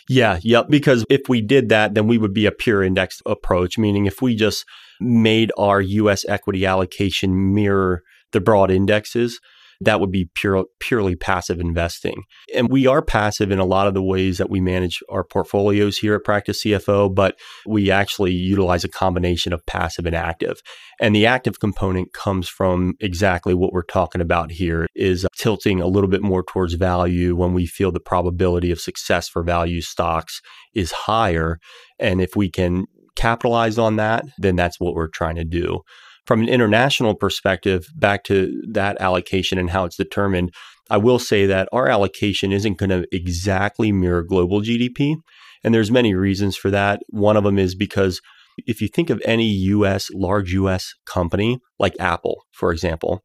[0.08, 0.66] Yeah, yep.
[0.68, 4.22] Because if we did that, then we would be a pure index approach, meaning if
[4.22, 4.64] we just
[5.00, 9.40] made our US equity allocation mirror the broad indexes,
[9.80, 12.22] that would be pure, purely passive investing.
[12.54, 15.98] And we are passive in a lot of the ways that we manage our portfolios
[15.98, 20.60] here at Practice CFO, but we actually utilize a combination of passive and active.
[21.00, 25.86] And the active component comes from exactly what we're talking about here is tilting a
[25.86, 30.40] little bit more towards value when we feel the probability of success for value stocks
[30.74, 31.58] is higher.
[31.98, 35.80] And if we can capitalize on that, then that's what we're trying to do.
[36.26, 40.52] From an international perspective, back to that allocation and how it's determined,
[40.90, 45.16] I will say that our allocation isn't going to exactly mirror global GDP.
[45.64, 47.00] And there's many reasons for that.
[47.08, 48.20] One of them is because
[48.66, 53.22] if you think of any US, large US company like Apple, for example,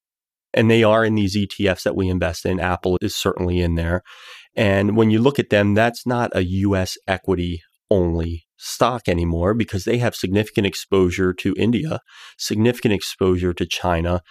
[0.54, 4.02] and they are in these ETFs that we invest in, Apple is certainly in there.
[4.56, 9.84] And when you look at them, that's not a US equity only stock anymore because
[9.84, 12.00] they have significant exposure to India,
[12.38, 14.22] significant exposure to China,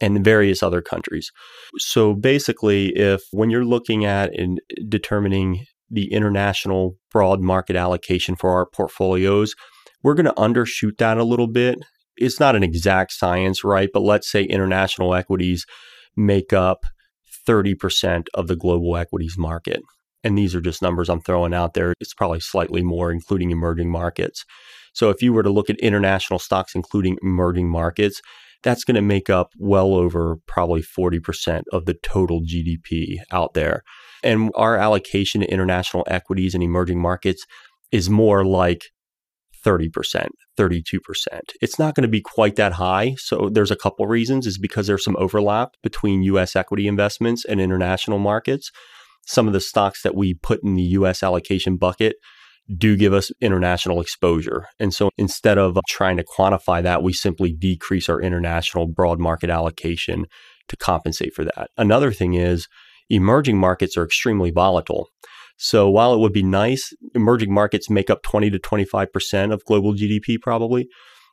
[0.00, 1.30] and various other countries.
[1.78, 8.50] So basically, if when you're looking at and determining the international broad market allocation for
[8.50, 9.54] our portfolios,
[10.02, 11.78] we're going to undershoot that a little bit.
[12.16, 13.88] It's not an exact science, right?
[13.92, 15.66] But let's say international equities
[16.16, 16.84] make up
[17.48, 19.80] 30% of the global equities market
[20.24, 23.90] and these are just numbers I'm throwing out there, it's probably slightly more, including emerging
[23.90, 24.44] markets.
[24.92, 28.20] So if you were to look at international stocks, including emerging markets,
[28.62, 33.82] that's going to make up well over probably 40% of the total GDP out there.
[34.24, 37.44] And our allocation to international equities and emerging markets
[37.92, 38.86] is more like
[39.64, 41.00] 30%, 32%.
[41.60, 43.14] It's not going to be quite that high.
[43.18, 47.60] So there's a couple reasons is because there's some overlap between US equity investments and
[47.60, 48.70] international markets.
[49.28, 52.16] Some of the stocks that we put in the US allocation bucket
[52.74, 54.68] do give us international exposure.
[54.80, 59.50] And so instead of trying to quantify that, we simply decrease our international broad market
[59.50, 60.24] allocation
[60.68, 61.68] to compensate for that.
[61.76, 62.68] Another thing is
[63.10, 65.08] emerging markets are extremely volatile.
[65.58, 69.92] So while it would be nice, emerging markets make up 20 to 25% of global
[69.92, 70.88] GDP probably.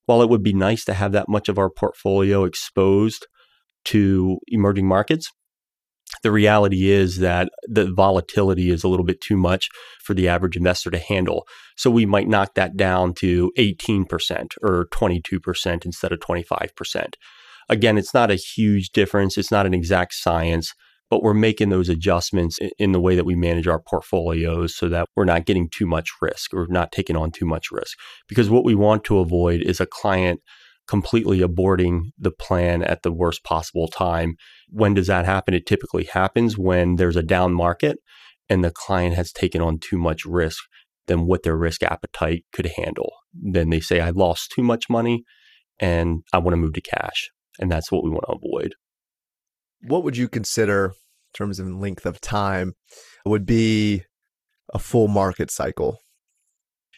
[0.05, 3.25] While it would be nice to have that much of our portfolio exposed
[3.85, 5.31] to emerging markets,
[6.25, 9.69] the reality is that the volatility is a little bit too much
[10.01, 11.47] for the average investor to handle.
[11.77, 14.07] So we might knock that down to 18%
[14.63, 17.13] or 22% instead of 25%.
[17.69, 19.37] Again, it's not a huge difference.
[19.37, 20.73] It's not an exact science
[21.11, 25.07] but we're making those adjustments in the way that we manage our portfolios so that
[25.15, 27.95] we're not getting too much risk or not taking on too much risk.
[28.27, 30.41] Because what we want to avoid is a client
[30.87, 34.35] completely aborting the plan at the worst possible time.
[34.69, 35.53] When does that happen?
[35.53, 37.97] It typically happens when there's a down market
[38.49, 40.63] and the client has taken on too much risk
[41.07, 43.11] than what their risk appetite could handle.
[43.33, 45.23] Then they say, I lost too much money
[45.79, 47.29] and I want to move to cash.
[47.59, 48.75] And that's what we want to avoid
[49.87, 52.73] what would you consider in terms of length of time
[53.25, 54.03] would be
[54.73, 55.99] a full market cycle?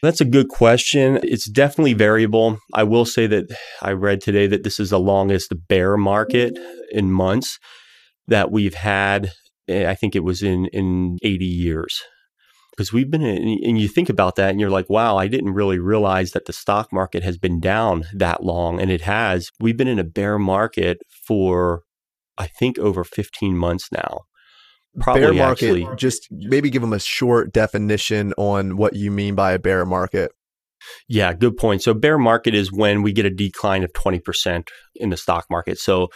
[0.02, 1.18] That's a good question.
[1.22, 2.58] It's definitely variable.
[2.72, 3.46] I will say that
[3.82, 6.56] I read today that this is the longest bear market
[6.92, 7.58] in months
[8.28, 9.32] that we've had.
[9.66, 12.00] Eh, I think it was in in 80 years.
[12.70, 15.54] Because we've been in, and you think about that and you're like, wow, I didn't
[15.54, 18.80] really realize that the stock market has been down that long.
[18.80, 19.50] And it has.
[19.58, 21.82] We've been in a bear market for
[22.38, 24.20] I think over 15 months now.
[25.00, 29.34] Probably bear market, actually, just maybe give them a short definition on what you mean
[29.34, 30.32] by a bear market.
[31.08, 31.82] Yeah, good point.
[31.82, 35.78] So bear market is when we get a decline of 20% in the stock market.
[35.78, 36.08] So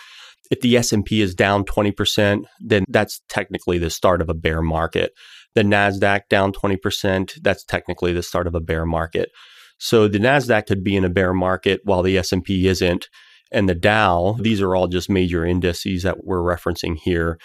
[0.50, 5.12] if the S&P is down 20%, then that's technically the start of a bear market.
[5.54, 9.30] The Nasdaq down 20%, that's technically the start of a bear market.
[9.78, 13.08] So the Nasdaq could be in a bear market while the S&P isn't
[13.52, 17.38] and the Dow, these are all just major indices that we're referencing here.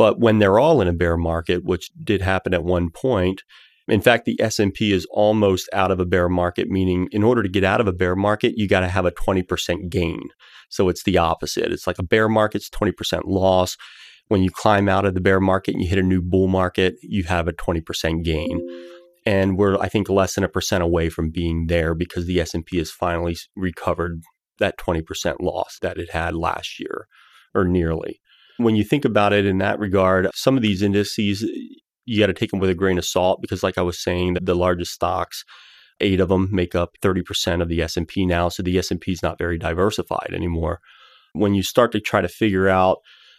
[0.00, 3.42] But when they're all in a bear market, which did happen at one point,
[3.86, 7.50] in fact, the S&P is almost out of a bear market, meaning in order to
[7.50, 10.22] get out of a bear market, you got to have a 20% gain.
[10.70, 11.70] So it's the opposite.
[11.70, 13.76] It's like a bear market's 20% loss.
[14.28, 16.94] When you climb out of the bear market and you hit a new bull market,
[17.02, 18.66] you have a 20% gain.
[19.26, 22.78] And we're, I think, less than a percent away from being there because the S&P
[22.78, 24.22] has finally recovered
[24.60, 27.06] that 20% loss that it had last year
[27.54, 28.18] or nearly.
[28.62, 31.42] When you think about it in that regard, some of these indices,
[32.04, 34.36] you got to take them with a grain of salt because like I was saying,
[34.40, 35.44] the largest stocks,
[36.00, 39.38] eight of them make up 30% of the S&P now, so the S&P is not
[39.38, 40.80] very diversified anymore.
[41.32, 42.98] When you start to try to figure out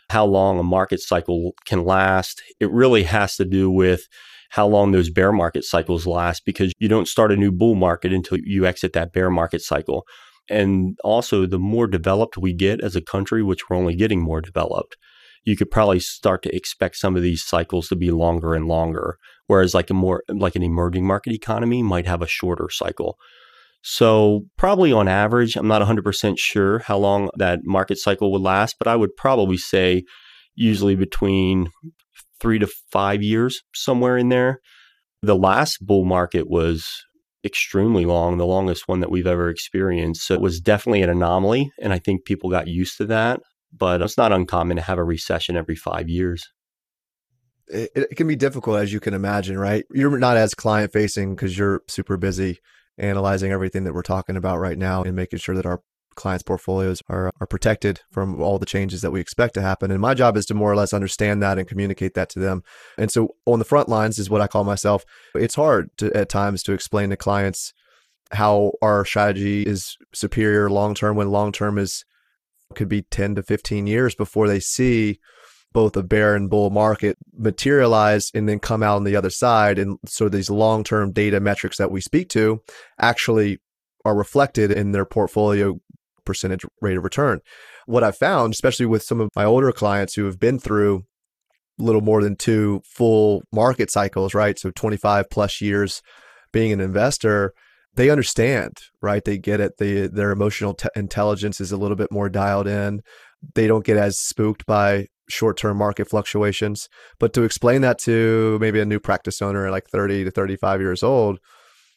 [0.10, 4.08] how long a market cycle can last, it really has to do with
[4.50, 8.12] how long those bear market cycles last because you don't start a new bull market
[8.12, 10.06] until you exit that bear market cycle.
[10.52, 14.42] And also, the more developed we get as a country, which we're only getting more
[14.42, 14.98] developed,
[15.44, 19.18] you could probably start to expect some of these cycles to be longer and longer.
[19.48, 23.18] Whereas, like a more like an emerging market economy might have a shorter cycle.
[23.82, 28.76] So, probably on average, I'm not 100% sure how long that market cycle would last,
[28.78, 30.04] but I would probably say
[30.56, 31.72] usually between
[32.40, 34.60] three to five years, somewhere in there.
[35.24, 36.88] The last bull market was
[37.44, 40.26] extremely long, the longest one that we've ever experienced.
[40.26, 41.72] So it was definitely an anomaly.
[41.80, 43.42] And I think people got used to that.
[43.74, 46.50] But it's not uncommon to have a recession every five years.
[47.68, 49.86] It, it can be difficult, as you can imagine, right?
[49.94, 52.60] You're not as client facing because you're super busy
[52.98, 55.82] analyzing everything that we're talking about right now and making sure that our
[56.16, 59.92] clients' portfolios are, are protected from all the changes that we expect to happen.
[59.92, 62.64] And my job is to more or less understand that and communicate that to them.
[62.98, 65.06] And so on the front lines is what I call myself.
[65.36, 67.74] It's hard to, at times to explain to clients
[68.32, 72.06] how our strategy is superior long term when long term is
[72.76, 75.20] could be 10 to 15 years before they see
[75.74, 79.80] both a bear and bull market materialize and then come out on the other side.
[79.80, 82.62] And so these long term data metrics that we speak to
[83.00, 83.60] actually
[84.04, 85.80] are reflected in their portfolio
[86.26, 87.40] percentage rate of return.
[87.86, 91.04] What I've found, especially with some of my older clients who have been through
[91.80, 94.58] a little more than two full market cycles, right?
[94.58, 96.02] So 25 plus years
[96.52, 97.54] being an investor,
[97.96, 99.24] they understand, right?
[99.24, 99.74] They get it.
[99.78, 103.02] They, their emotional te- intelligence is a little bit more dialed in.
[103.56, 106.88] They don't get as spooked by short term market fluctuations.
[107.20, 111.04] But to explain that to maybe a new practice owner like 30 to 35 years
[111.04, 111.40] old,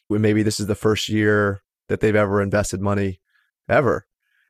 [0.09, 3.21] when maybe this is the first year that they've ever invested money
[3.69, 4.07] ever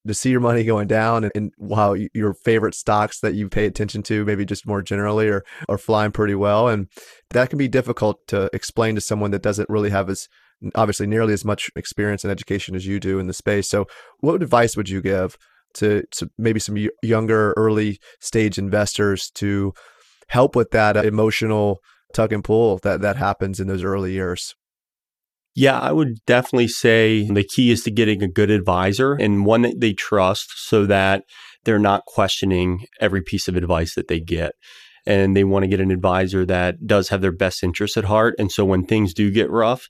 [0.07, 4.03] to see your money going down and, and your favorite stocks that you pay attention
[4.05, 6.69] to maybe just more generally are, are flying pretty well.
[6.69, 6.89] And
[7.31, 10.29] that can be difficult to explain to someone that doesn't really have as
[10.75, 13.69] obviously nearly as much experience and education as you do in the space.
[13.69, 13.87] So
[14.21, 15.37] what advice would you give
[15.75, 19.73] to, to maybe some younger early stage investors to
[20.29, 21.81] help with that emotional
[22.13, 24.55] tug and pull that that happens in those early years
[25.55, 29.63] yeah, I would definitely say the key is to getting a good advisor and one
[29.63, 31.25] that they trust so that
[31.65, 34.53] they're not questioning every piece of advice that they get.
[35.07, 38.35] And they want to get an advisor that does have their best interests at heart.
[38.39, 39.89] And so when things do get rough,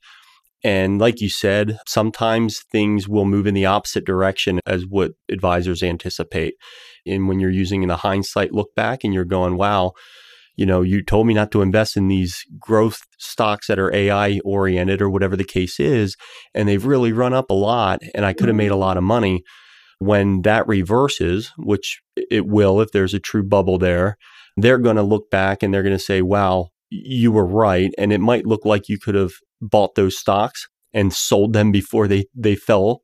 [0.65, 5.83] and like you said, sometimes things will move in the opposite direction as what advisors
[5.83, 6.55] anticipate.
[7.07, 9.93] And when you're using the hindsight look back and you're going, wow,
[10.57, 14.41] you know, you told me not to invest in these growth stocks that are AI
[14.45, 16.17] oriented or whatever the case is,
[16.55, 18.59] and they've really run up a lot, and I could have mm-hmm.
[18.59, 19.43] made a lot of money.
[19.99, 22.01] When that reverses, which
[22.31, 24.17] it will if there's a true bubble there,
[24.57, 27.91] they're going to look back and they're going to say, wow, you were right.
[27.97, 32.07] And it might look like you could have bought those stocks and sold them before
[32.07, 33.03] they, they fell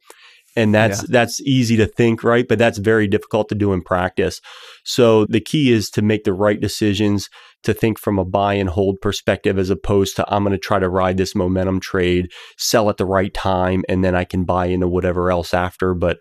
[0.57, 1.09] and that's yeah.
[1.11, 4.41] that's easy to think right but that's very difficult to do in practice
[4.85, 7.29] so the key is to make the right decisions
[7.63, 10.79] to think from a buy and hold perspective as opposed to i'm going to try
[10.79, 14.67] to ride this momentum trade sell at the right time and then i can buy
[14.67, 16.19] into whatever else after but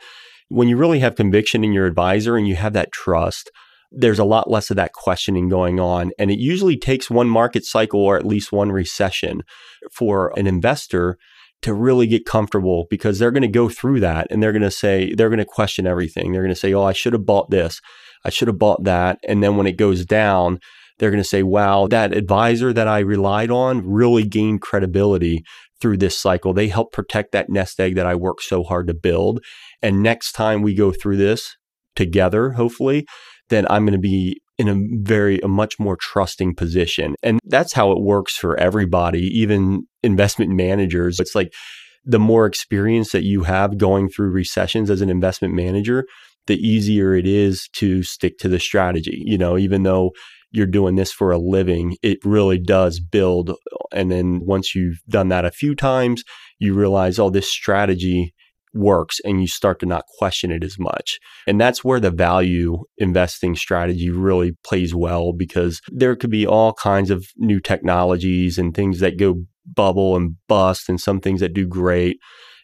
[0.50, 3.52] when you really have conviction in your advisor and you have that trust
[3.92, 6.12] there's a lot less of that questioning going on.
[6.20, 9.44] And it usually takes one market cycle or at least one recession
[9.92, 11.18] for an investor
[11.62, 14.72] to really get comfortable because they're going to go through that and they're going to
[14.72, 16.32] say, they're going to question everything.
[16.32, 17.82] They're going to say, oh, I should have bought this.
[18.24, 19.20] I should have bought that.
[19.28, 20.60] And then when it goes down,
[20.98, 25.44] they're going to say, wow, that advisor that I relied on really gained credibility
[25.80, 26.54] through this cycle.
[26.54, 29.40] They helped protect that nest egg that I worked so hard to build.
[29.82, 31.56] And next time we go through this
[31.96, 33.06] together, hopefully,
[33.48, 37.16] then I'm going to be in a very a much more trusting position.
[37.24, 41.20] And that's how it works for everybody even investment managers.
[41.20, 41.54] It's like
[42.06, 46.06] the more experience that you have going through recessions as an investment manager
[46.48, 49.24] the easier it is to stick to the strategy.
[49.26, 50.12] You know even though
[50.52, 53.54] you're doing this for a living it really does build.
[53.94, 56.24] And then once you've done that a few times
[56.60, 58.34] you realize oh this strategy
[58.74, 61.20] works and you start to not question it as much.
[61.48, 66.74] And that's where the value investing strategy really plays well because there could be all
[66.74, 71.54] kinds of new technologies and things that go bubble and bust and some things that
[71.54, 72.18] do great.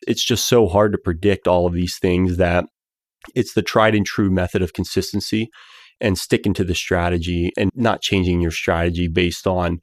[0.08, 2.66] It's just so hard to predict all of these things that
[3.36, 5.50] it's the tried and true method of consistency
[6.00, 9.80] and sticking to the strategy and not changing your strategy based on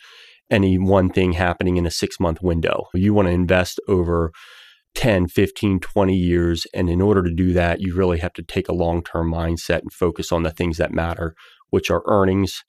[0.50, 2.84] any one thing happening in a six month window.
[2.94, 4.32] You want to invest over
[4.94, 6.66] 10, 15, 20 years.
[6.74, 9.80] And in order to do that, you really have to take a long term mindset
[9.80, 11.34] and focus on the things that matter,
[11.70, 12.62] which are earnings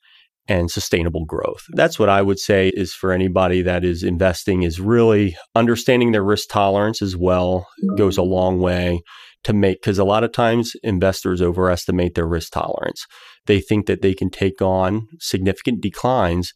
[0.46, 1.64] and sustainable growth.
[1.70, 6.24] That's what I would say is for anybody that is investing is really understanding their
[6.24, 7.66] risk tolerance as well
[7.96, 8.30] goes a mm-hmm.
[8.30, 9.00] long way
[9.44, 13.06] to make because a lot of times investors overestimate their risk tolerance.
[13.46, 16.52] They think that they can take on significant declines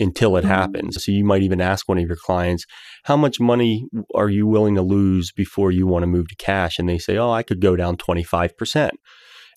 [0.00, 0.48] until it mm-hmm.
[0.48, 1.04] happens.
[1.04, 2.66] So you might even ask one of your clients,
[3.04, 6.78] how much money are you willing to lose before you want to move to cash?
[6.78, 8.90] And they say, oh, I could go down 25%.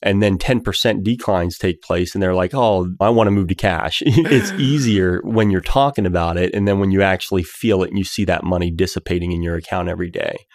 [0.05, 3.55] And then 10% declines take place, and they're like, oh, I want to move to
[3.55, 4.03] cash.
[4.05, 6.53] it's easier when you're talking about it.
[6.53, 9.55] And then when you actually feel it and you see that money dissipating in your
[9.55, 10.45] account every day.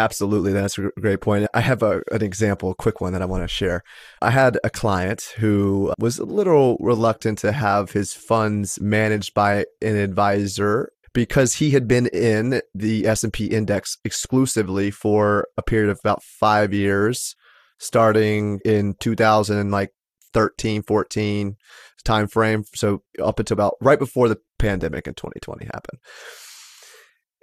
[0.00, 0.54] Absolutely.
[0.54, 1.46] That's a great point.
[1.52, 3.82] I have a, an example, a quick one that I want to share.
[4.22, 9.66] I had a client who was a little reluctant to have his funds managed by
[9.82, 15.98] an advisor because he had been in the S&P index exclusively for a period of
[16.02, 17.36] about 5 years
[17.78, 19.90] starting in 2000 like
[20.32, 21.56] 13 14
[22.04, 25.98] time frame so up until about right before the pandemic in 2020 happened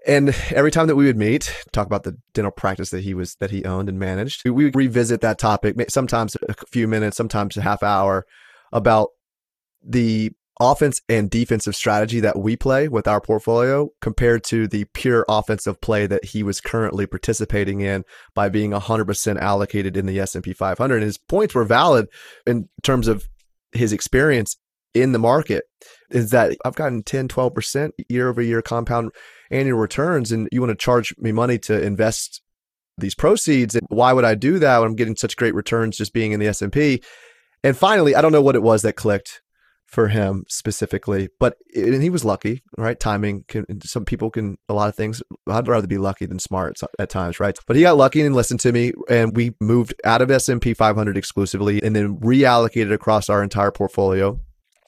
[0.07, 3.35] and every time that we would meet, talk about the dental practice that he was
[3.35, 5.75] that he owned and managed, we would revisit that topic.
[5.89, 8.25] Sometimes a few minutes, sometimes a half hour,
[8.71, 9.09] about
[9.85, 15.25] the offense and defensive strategy that we play with our portfolio compared to the pure
[15.29, 18.03] offensive play that he was currently participating in
[18.33, 22.07] by being 100% allocated in the S&P 500 and his points were valid
[22.47, 23.27] in terms of
[23.71, 24.57] his experience
[24.95, 25.65] in the market
[26.09, 29.11] is that I've gotten 10 12% year over year compound
[29.51, 32.41] annual returns and you want to charge me money to invest
[32.97, 36.13] these proceeds and why would I do that when I'm getting such great returns just
[36.13, 37.01] being in the S&P
[37.63, 39.41] and finally I don't know what it was that clicked
[39.87, 42.99] for him specifically, but and he was lucky, right?
[42.99, 45.23] Timing can some people can a lot of things.
[45.47, 47.57] I'd rather be lucky than smart at times, right?
[47.65, 50.61] But he got lucky and listened to me, and we moved out of S and
[50.61, 54.39] P 500 exclusively, and then reallocated across our entire portfolio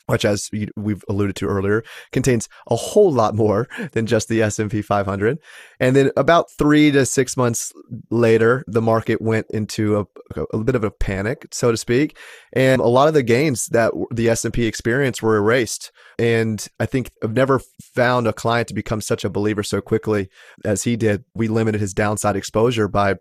[0.09, 4.81] which as we've alluded to earlier contains a whole lot more than just the S&P
[4.81, 5.37] 500
[5.79, 7.71] and then about 3 to 6 months
[8.09, 12.17] later the market went into a, a bit of a panic so to speak
[12.53, 15.91] and a lot of the gains that the S&P experienced were erased.
[16.17, 20.29] And I think I've never found a client to become such a believer so quickly
[20.65, 21.23] as he did.
[21.33, 23.15] We limited his downside exposure by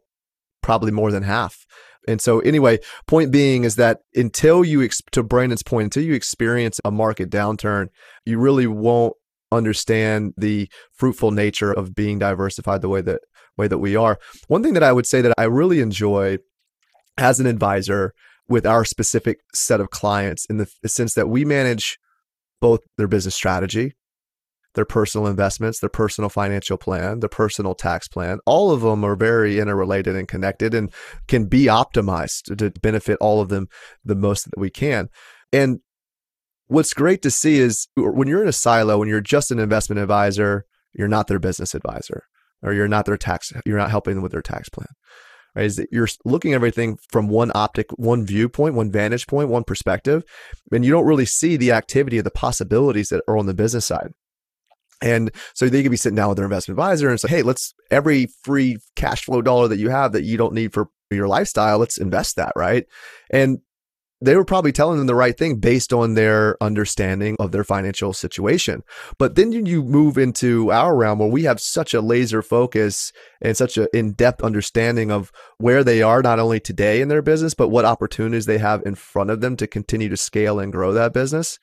[0.62, 1.66] probably more than half
[2.08, 6.80] and so, anyway, point being is that until you, to Brandon's point, until you experience
[6.82, 7.88] a market downturn,
[8.24, 9.12] you really won't
[9.52, 13.20] understand the fruitful nature of being diversified the way that
[13.58, 14.18] way that we are.
[14.46, 16.38] One thing that I would say that I really enjoy
[17.18, 18.14] as an advisor
[18.48, 21.98] with our specific set of clients in the sense that we manage
[22.60, 23.94] both their business strategy
[24.78, 28.38] their personal investments, their personal financial plan, their personal tax plan.
[28.46, 30.94] All of them are very interrelated and connected and
[31.26, 33.66] can be optimized to benefit all of them
[34.04, 35.08] the most that we can.
[35.52, 35.80] And
[36.68, 39.98] what's great to see is when you're in a silo, when you're just an investment
[39.98, 40.64] advisor,
[40.94, 42.22] you're not their business advisor
[42.62, 44.86] or you're not their tax, you're not helping them with their tax plan.
[45.56, 45.64] Right?
[45.64, 49.64] Is that you're looking at everything from one optic, one viewpoint, one vantage point, one
[49.64, 50.22] perspective,
[50.70, 53.84] and you don't really see the activity of the possibilities that are on the business
[53.84, 54.12] side.
[55.00, 57.74] And so they could be sitting down with their investment advisor and say, hey, let's
[57.90, 61.78] every free cash flow dollar that you have that you don't need for your lifestyle,
[61.78, 62.86] let's invest that, right?
[63.30, 63.60] And
[64.20, 68.12] they were probably telling them the right thing based on their understanding of their financial
[68.12, 68.82] situation.
[69.16, 73.56] But then you move into our realm where we have such a laser focus and
[73.56, 77.54] such an in depth understanding of where they are, not only today in their business,
[77.54, 80.92] but what opportunities they have in front of them to continue to scale and grow
[80.92, 81.60] that business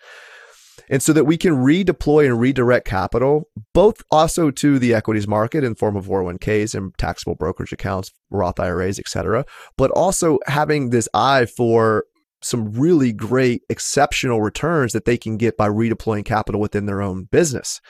[0.89, 5.63] and so that we can redeploy and redirect capital both also to the equities market
[5.63, 9.45] in form of 401ks and taxable brokerage accounts roth iras etc.,
[9.77, 12.05] but also having this eye for
[12.41, 17.25] some really great exceptional returns that they can get by redeploying capital within their own
[17.25, 17.81] business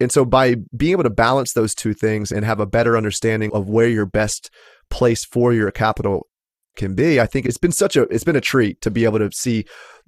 [0.00, 3.52] and so by being able to balance those two things and have a better understanding
[3.52, 4.50] of where your best
[4.90, 6.26] place for your capital
[6.76, 9.18] can be i think it's been such a it's been a treat to be able
[9.18, 9.64] to see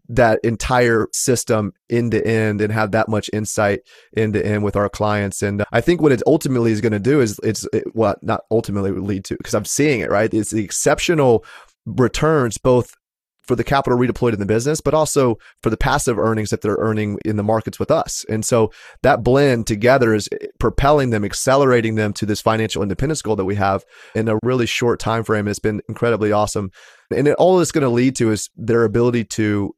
[0.08, 3.80] that entire system end to end and have that much insight
[4.16, 5.42] end to end with our clients.
[5.42, 8.22] And uh, I think what it ultimately is going to do is it's it, what
[8.22, 10.32] not ultimately would lead to because I'm seeing it right.
[10.32, 11.44] It's the exceptional
[11.86, 12.94] returns both
[13.47, 16.78] for the capital redeployed in the business, but also for the passive earnings that they're
[16.78, 18.24] earning in the markets with us.
[18.28, 18.72] And so
[19.03, 23.45] that blend together is eh, propelling them, accelerating them to this financial independence goal that
[23.45, 23.84] we have
[24.14, 25.49] in a really short time frame.
[25.49, 26.70] It's been incredibly awesome.
[27.14, 29.74] And it, all it's going to lead to is their ability to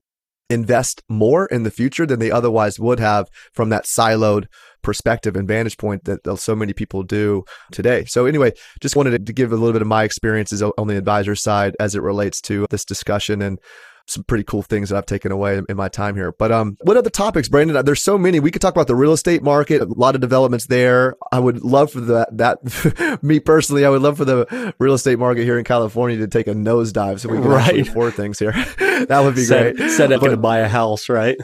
[0.48, 4.46] invest more in the future than they otherwise would have from that siloed
[4.82, 8.04] perspective and vantage point that so many people do today.
[8.04, 11.34] So anyway, just wanted to give a little bit of my experiences on the advisor
[11.34, 13.58] side as it relates to this discussion and
[14.06, 16.32] some pretty cool things that I've taken away in, my time here.
[16.32, 17.84] But um, what other topics, Brandon?
[17.84, 18.40] There's so many.
[18.40, 21.16] We could talk about the real estate market, a lot of developments there.
[21.32, 22.36] I would love for that.
[22.36, 26.28] That me personally, I would love for the real estate market here in California to
[26.28, 27.86] take a nosedive, so we can right.
[27.86, 28.52] afford things here.
[28.78, 29.90] that would be set, great.
[29.90, 31.36] Set up to buy a house, right?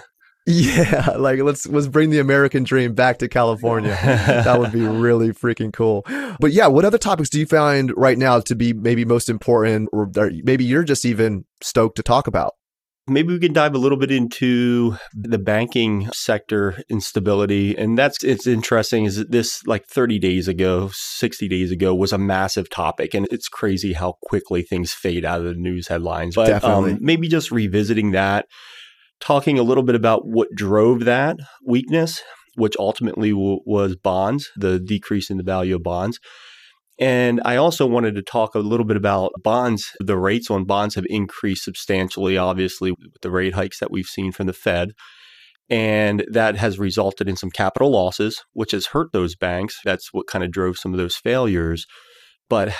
[0.46, 3.96] Yeah, like let's let's bring the American dream back to California.
[4.02, 6.04] that would be really freaking cool.
[6.40, 9.88] But yeah, what other topics do you find right now to be maybe most important,
[9.92, 10.10] or
[10.42, 12.54] maybe you're just even stoked to talk about?
[13.08, 17.76] Maybe we can dive a little bit into the banking sector instability.
[17.76, 22.12] And that's it's interesting is that this like 30 days ago, 60 days ago was
[22.12, 23.12] a massive topic.
[23.12, 26.36] And it's crazy how quickly things fade out of the news headlines.
[26.36, 28.46] But um, maybe just revisiting that
[29.22, 32.20] talking a little bit about what drove that weakness,
[32.56, 36.18] which ultimately w- was bonds, the decrease in the value of bonds.
[36.98, 39.90] And I also wanted to talk a little bit about bonds.
[39.98, 44.32] The rates on bonds have increased substantially, obviously, with the rate hikes that we've seen
[44.32, 44.90] from the Fed.
[45.70, 49.80] And that has resulted in some capital losses, which has hurt those banks.
[49.84, 51.86] That's what kind of drove some of those failures.
[52.50, 52.74] But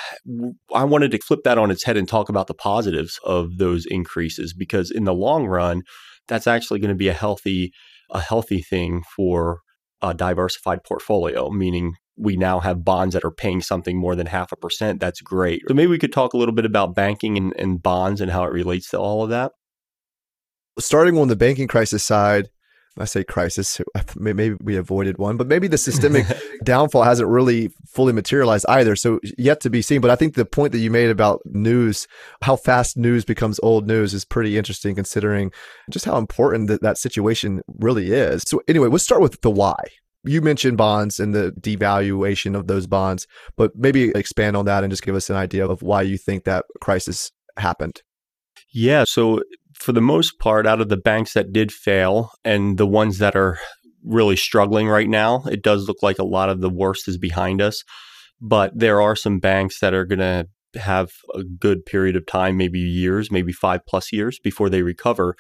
[0.75, 3.87] I wanted to flip that on its head and talk about the positives of those
[3.87, 5.83] increases because in the long run,
[6.29, 7.73] that's actually going to be a healthy
[8.11, 9.61] a healthy thing for
[10.03, 14.53] a diversified portfolio, meaning we now have bonds that are paying something more than half
[14.53, 15.01] a percent.
[15.01, 15.63] That's great.
[15.67, 18.45] So maybe we could talk a little bit about banking and, and bonds and how
[18.45, 19.53] it relates to all of that.
[20.79, 22.49] Starting on the banking crisis side,
[22.99, 23.81] I say crisis,
[24.17, 26.27] maybe we avoided one, but maybe the systemic
[26.65, 28.97] downfall hasn't really fully materialized either.
[28.97, 30.03] So yet to be seen.
[30.03, 32.07] But I think the point that you made about news,
[32.43, 35.53] how fast news becomes old news is pretty interesting considering
[35.91, 38.43] just how important that, that situation really is.
[38.47, 39.77] So anyway, let's start with the why.
[40.25, 43.27] You mentioned bonds and the devaluation of those bonds,
[43.57, 46.45] but maybe expand on that and just give us an idea of why you think
[46.45, 48.03] that crisis happened.
[48.73, 49.05] Yeah.
[49.05, 49.43] So
[49.83, 53.37] for the most part, out of the banks that did fail and the ones that
[53.37, 53.59] are
[54.05, 57.61] really struggling right now, it does look like a lot of the worst is behind
[57.61, 57.83] us.
[58.41, 60.47] But there are some banks that are going to
[60.81, 65.37] have a good period of time, maybe years, maybe five plus years before they recover.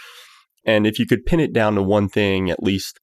[0.64, 3.00] And if you could pin it down to one thing, at least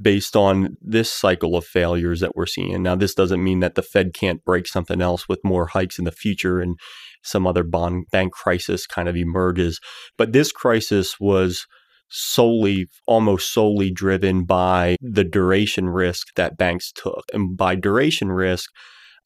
[0.00, 2.82] based on this cycle of failures that we're seeing.
[2.82, 6.04] Now, this doesn't mean that the Fed can't break something else with more hikes in
[6.04, 6.78] the future and
[7.22, 9.80] some other bond bank crisis kind of emerges.
[10.16, 11.66] But this crisis was
[12.10, 17.24] solely, almost solely driven by the duration risk that banks took.
[17.32, 18.70] And by duration risk,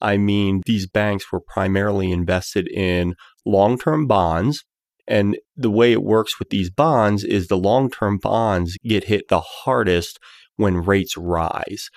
[0.00, 3.14] I mean these banks were primarily invested in
[3.46, 4.64] long term bonds.
[5.08, 9.28] And the way it works with these bonds is the long term bonds get hit
[9.28, 10.18] the hardest
[10.56, 11.88] when rates rise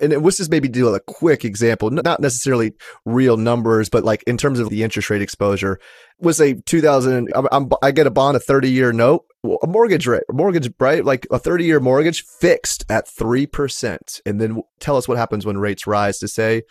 [0.00, 2.72] and let's just maybe do a quick example, not necessarily
[3.04, 5.78] real numbers, but like in terms of the interest rate exposure.
[6.20, 9.24] Was a 2000, I'm, i get a bond, a 30 year note,
[9.62, 11.04] a mortgage rate, mortgage, right?
[11.04, 14.20] Like a 30 year mortgage fixed at 3%.
[14.24, 16.62] And then tell us what happens when rates rise to say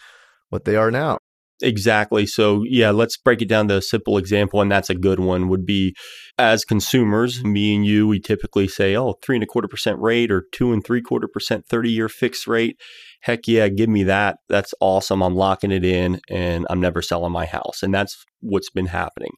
[0.49, 1.17] what they are now.
[1.61, 2.25] Exactly.
[2.25, 4.61] So, yeah, let's break it down to a simple example.
[4.61, 5.95] And that's a good one would be
[6.37, 10.31] as consumers, me and you, we typically say, oh, three and a quarter percent rate
[10.31, 12.79] or two and three quarter percent 30 year fixed rate.
[13.23, 14.37] Heck yeah, give me that.
[14.49, 15.21] That's awesome.
[15.21, 17.81] I'm locking it in and I'm never selling my house.
[17.81, 19.31] And that's what's been happening.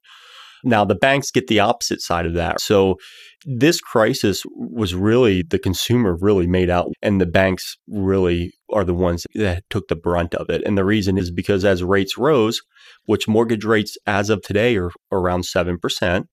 [0.64, 2.60] Now, the banks get the opposite side of that.
[2.60, 2.96] So,
[3.46, 8.96] this crisis was really the consumer really made out, and the banks really are the
[8.96, 10.64] ones that took the brunt of it.
[10.66, 12.60] And the reason is because as rates rose,
[13.06, 16.24] which mortgage rates as of today are around 7%,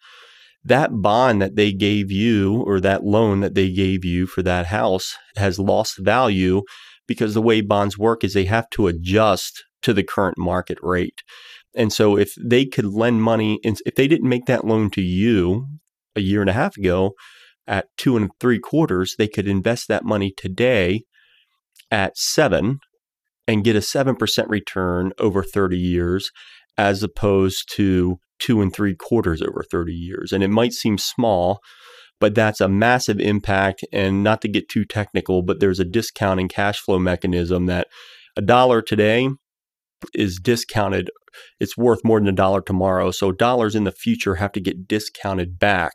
[0.64, 4.66] that bond that they gave you or that loan that they gave you for that
[4.66, 6.62] house has lost value
[7.12, 11.22] because the way bonds work is they have to adjust to the current market rate.
[11.74, 15.66] And so if they could lend money, if they didn't make that loan to you
[16.16, 17.12] a year and a half ago
[17.66, 21.02] at two and three quarters, they could invest that money today
[21.90, 22.78] at seven
[23.46, 26.30] and get a 7% return over 30 years
[26.78, 30.32] as opposed to two and three quarters over 30 years.
[30.32, 31.60] And it might seem small,
[32.22, 33.84] but that's a massive impact.
[33.92, 37.88] And not to get too technical, but there's a discounting cash flow mechanism that
[38.36, 39.28] a dollar today
[40.14, 41.10] is discounted
[41.58, 43.10] it's worth more than a dollar tomorrow.
[43.10, 45.94] So dollars in the future have to get discounted back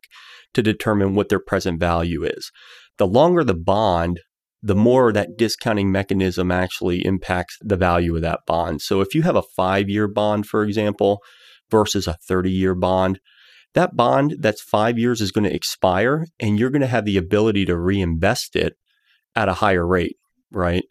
[0.53, 2.51] to determine what their present value is.
[2.97, 4.19] The longer the bond,
[4.61, 8.81] the more that discounting mechanism actually impacts the value of that bond.
[8.81, 11.21] So if you have a five year bond, for example,
[11.71, 13.21] versus a 30 year bond,
[13.77, 17.17] that bond that's five years is going to expire and you're going to have the
[17.17, 18.73] ability to reinvest it
[19.35, 20.17] at a higher rate,
[20.51, 20.83] right?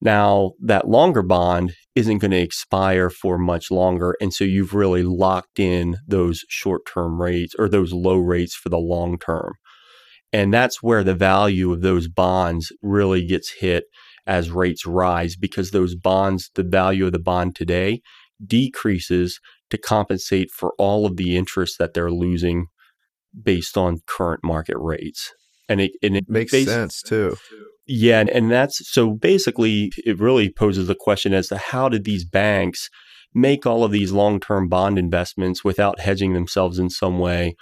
[0.00, 4.16] Now, that longer bond isn't going to expire for much longer.
[4.20, 8.68] And so you've really locked in those short term rates or those low rates for
[8.68, 9.54] the long term.
[10.32, 13.84] And that's where the value of those bonds really gets hit
[14.26, 18.02] as rates rise because those bonds, the value of the bond today
[18.44, 19.38] decreases
[19.74, 22.66] to compensate for all of the interest that they're losing
[23.42, 25.32] based on current market rates.
[25.68, 27.36] And it, and it makes bas- sense too.
[27.86, 32.04] Yeah, and, and that's so basically it really poses the question as to how did
[32.04, 32.88] these banks
[33.34, 37.56] make all of these long-term bond investments without hedging themselves in some way,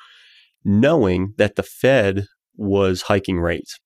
[0.65, 3.79] knowing that the Fed was hiking rates.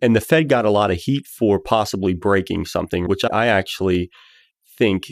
[0.00, 4.10] And the Fed got a lot of heat for possibly breaking something, which I actually
[4.76, 5.04] think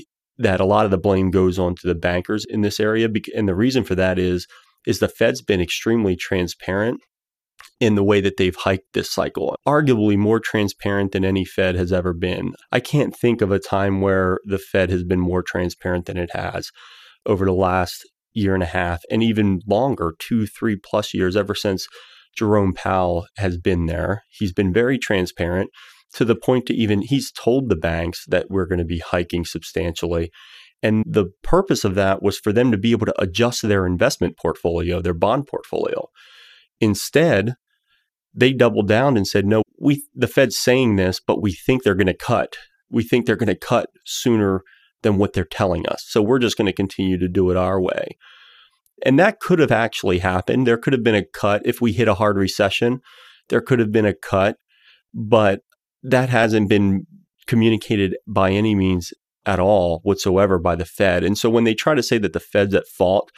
[0.43, 3.09] that a lot of the blame goes on to the bankers in this area.
[3.35, 4.47] And the reason for that is,
[4.87, 7.01] is the Fed's been extremely transparent
[7.81, 11.93] in the way that they've hiked this cycle, arguably more transparent than any Fed has
[11.93, 12.53] ever been.
[12.71, 16.31] I can't think of a time where the Fed has been more transparent than it
[16.33, 16.71] has
[17.27, 21.55] over the last year and a half and even longer, two, three plus years, ever
[21.55, 21.87] since
[22.37, 24.23] Jerome Powell has been there.
[24.31, 25.71] He's been very transparent
[26.15, 29.45] to the point to even he's told the banks that we're going to be hiking
[29.45, 30.31] substantially.
[30.83, 34.37] And the purpose of that was for them to be able to adjust their investment
[34.37, 36.09] portfolio, their bond portfolio.
[36.81, 37.55] Instead,
[38.35, 41.95] they doubled down and said, "No, we the Fed's saying this, but we think they're
[41.95, 42.57] going to cut.
[42.91, 44.63] We think they're going to cut sooner
[45.03, 46.05] than what they're telling us.
[46.09, 48.17] So we're just going to continue to do it our way."
[49.05, 50.67] And that could have actually happened.
[50.67, 53.01] There could have been a cut if we hit a hard recession.
[53.49, 54.57] There could have been a cut
[55.15, 55.61] but
[56.03, 57.07] that hasn't been
[57.47, 59.13] communicated by any means
[59.47, 61.25] at all whatsoever by the Fed.
[61.25, 63.31] And so when they try to say that the Fed's at fault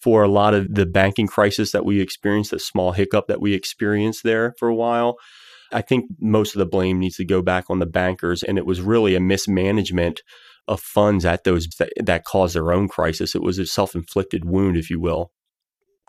[0.00, 3.54] for a lot of the banking crisis that we experienced, the small hiccup that we
[3.54, 5.16] experienced there for a while,
[5.72, 8.42] I think most of the blame needs to go back on the bankers.
[8.42, 10.22] And it was really a mismanagement
[10.68, 13.34] of funds at those that, that caused their own crisis.
[13.34, 15.32] It was a self inflicted wound, if you will.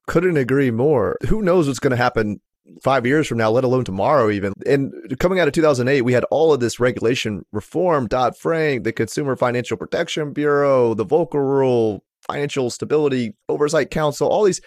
[0.05, 1.17] Couldn't agree more.
[1.27, 2.41] Who knows what's going to happen
[2.83, 4.53] five years from now, let alone tomorrow, even.
[4.65, 8.93] And coming out of 2008, we had all of this regulation reform, Dodd Frank, the
[8.93, 14.61] Consumer Financial Protection Bureau, the Volcker Rule, Financial Stability Oversight Council, all these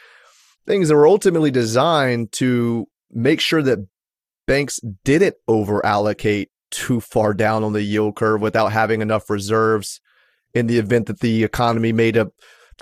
[0.66, 3.86] things that were ultimately designed to make sure that
[4.46, 10.00] banks didn't over allocate too far down on the yield curve without having enough reserves
[10.54, 12.30] in the event that the economy made a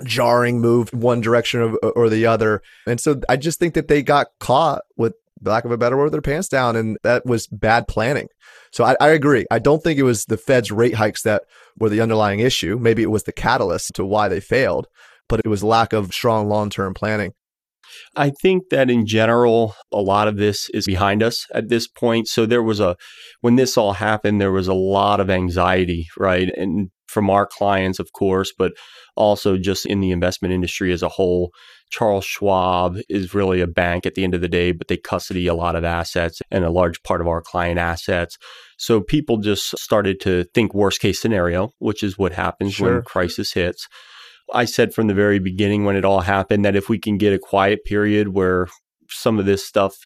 [0.04, 2.62] jarring move one direction or, the other.
[2.86, 6.12] And so I just think that they got caught with lack of a better word,
[6.12, 8.28] their pants down, and that was bad planning.
[8.72, 9.46] So I, I, agree.
[9.50, 11.42] I don't think it was the Fed's rate hikes that
[11.78, 12.78] were the underlying issue.
[12.78, 14.86] Maybe it was the catalyst to why they failed,
[15.28, 17.32] but it was lack of strong long term planning.
[18.16, 22.28] I think that in general, a lot of this is behind us at this point.
[22.28, 22.96] So there was a,
[23.40, 26.48] when this all happened, there was a lot of anxiety, right?
[26.56, 28.72] And from our clients, of course, but
[29.16, 31.52] also just in the investment industry as a whole.
[31.90, 35.48] Charles Schwab is really a bank at the end of the day, but they custody
[35.48, 38.38] a lot of assets and a large part of our client assets.
[38.78, 42.94] So people just started to think worst case scenario, which is what happens sure.
[42.94, 43.88] when crisis hits.
[44.52, 47.32] I said from the very beginning when it all happened that if we can get
[47.32, 48.68] a quiet period where
[49.08, 49.96] some of this stuff,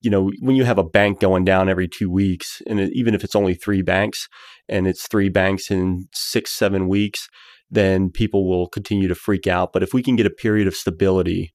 [0.00, 3.14] you know, when you have a bank going down every two weeks, and it, even
[3.14, 4.28] if it's only three banks
[4.68, 7.28] and it's three banks in six, seven weeks,
[7.70, 9.72] then people will continue to freak out.
[9.72, 11.52] But if we can get a period of stability,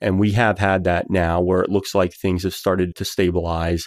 [0.00, 3.86] and we have had that now where it looks like things have started to stabilize.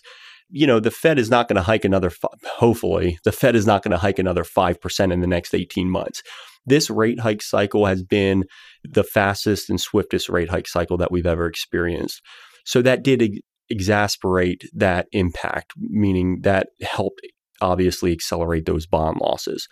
[0.50, 2.10] You know, the Fed is not going to hike another,
[2.56, 6.24] hopefully, the Fed is not going to hike another 5% in the next 18 months
[6.66, 8.46] this rate hike cycle has been
[8.84, 12.22] the fastest and swiftest rate hike cycle that we've ever experienced.
[12.66, 17.22] So that did ex- exasperate that impact, meaning that helped
[17.62, 19.68] obviously accelerate those bond losses.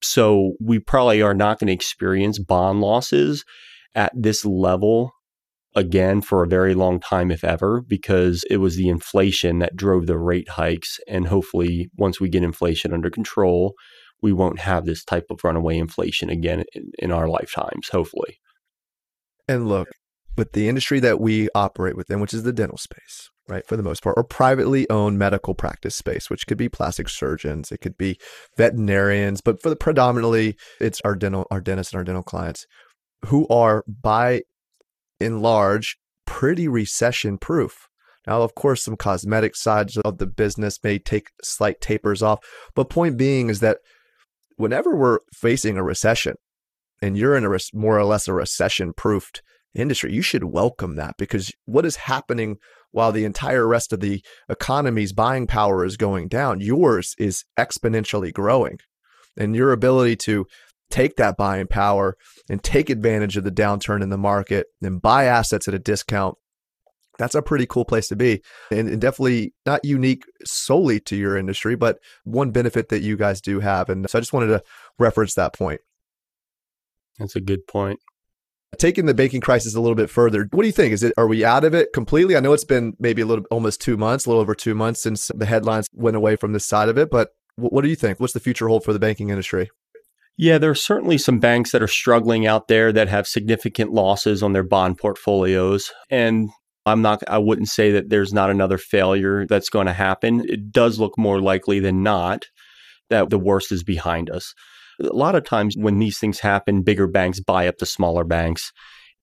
[0.00, 3.44] So we probably are not going to experience bond losses
[3.94, 5.12] at this level
[5.74, 10.06] again for a very long time, if ever, because it was the inflation that drove
[10.06, 10.98] the rate hikes.
[11.08, 13.74] And hopefully, once we get inflation under control,
[14.20, 18.38] we won't have this type of runaway inflation again in, in our lifetimes, hopefully.
[19.46, 19.88] And look,
[20.36, 23.82] with the industry that we operate within, which is the dental space, right, for the
[23.82, 27.96] most part, or privately owned medical practice space, which could be plastic surgeons, it could
[27.96, 28.18] be
[28.56, 32.66] veterinarians, but for the predominantly, it's our dental, our dentists and our dental clients
[33.26, 34.42] who are by
[35.20, 35.96] and large
[36.26, 37.88] pretty recession proof.
[38.26, 42.40] Now, of course, some cosmetic sides of the business may take slight tapers off,
[42.74, 43.78] but point being is that
[44.56, 46.34] whenever we're facing a recession
[47.00, 49.42] and you're in a more or less a recession proofed
[49.74, 52.56] industry, you should welcome that because what is happening
[52.90, 58.32] while the entire rest of the economy's buying power is going down, yours is exponentially
[58.32, 58.78] growing.
[59.36, 60.46] And your ability to
[60.90, 62.16] take that buying power
[62.48, 66.36] and take advantage of the downturn in the market and buy assets at a discount
[67.18, 68.40] that's a pretty cool place to be
[68.70, 73.40] and, and, definitely not unique solely to your industry but one benefit that you guys
[73.40, 73.88] do have.
[73.88, 74.62] And so i just wanted to
[74.98, 75.80] reference that point.
[77.18, 77.98] That's a good point
[78.76, 81.26] taking the banking crisis a little bit further what do you think is it are
[81.26, 84.26] we out of it completely i know it's been maybe a little almost two months
[84.26, 87.10] a little over two months since the headlines went away from this side of it
[87.10, 89.70] but what do you think what's the future hold for the banking industry
[90.40, 94.40] yeah, there are certainly some banks that are struggling out there that have significant losses
[94.40, 95.90] on their bond portfolios.
[96.10, 96.48] And
[96.86, 100.48] I'm not, I wouldn't say that there's not another failure that's going to happen.
[100.48, 102.46] It does look more likely than not
[103.10, 104.54] that the worst is behind us.
[105.00, 108.72] A lot of times when these things happen, bigger banks buy up the smaller banks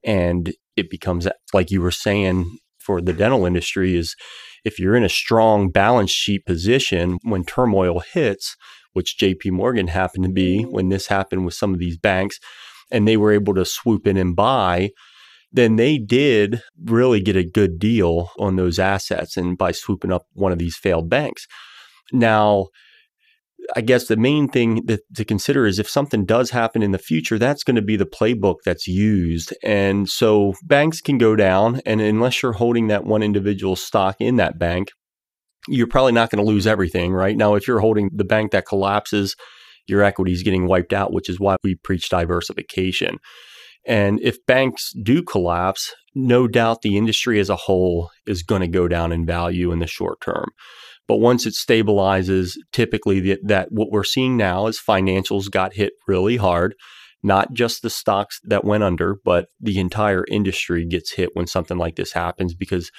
[0.04, 4.16] and it becomes like you were saying for the dental industry is
[4.64, 8.56] if you're in a strong balance sheet position when turmoil hits,
[8.94, 10.72] which JP Morgan happened to be mm-hmm.
[10.72, 12.40] when this happened with some of these banks,
[12.92, 14.92] and they were able to swoop in and buy,
[15.52, 20.26] then they did really get a good deal on those assets and by swooping up
[20.34, 21.48] one of these failed banks.
[22.12, 22.68] Now,
[23.76, 26.98] I guess the main thing that, to consider is if something does happen in the
[26.98, 29.54] future, that's going to be the playbook that's used.
[29.64, 34.36] And so banks can go down, and unless you're holding that one individual stock in
[34.38, 34.90] that bank,
[35.68, 37.36] you're probably not going to lose everything, right?
[37.36, 39.36] Now, if you're holding the bank that collapses,
[39.88, 43.18] your equity is getting wiped out, which is why we preach diversification.
[43.88, 48.68] And if banks do collapse, no doubt the industry as a whole is going to
[48.68, 50.50] go down in value in the short term.
[51.08, 56.38] But once it stabilizes, typically that what we're seeing now is financials got hit really
[56.38, 56.76] hard.
[57.24, 61.78] Not just the stocks that went under, but the entire industry gets hit when something
[61.78, 62.92] like this happens because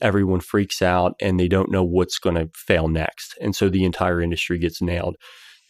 [0.00, 3.36] everyone freaks out and they don't know what's going to fail next.
[3.40, 5.16] And so the entire industry gets nailed.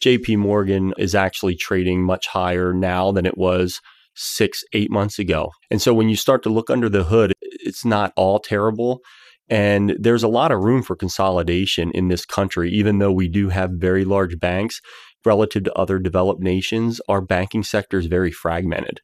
[0.03, 3.81] JP Morgan is actually trading much higher now than it was
[4.15, 5.51] six, eight months ago.
[5.71, 9.01] And so when you start to look under the hood, it's not all terrible.
[9.49, 13.49] And there's a lot of room for consolidation in this country, even though we do
[13.49, 14.81] have very large banks
[15.25, 16.99] relative to other developed nations.
[17.07, 18.99] Our banking sector is very fragmented.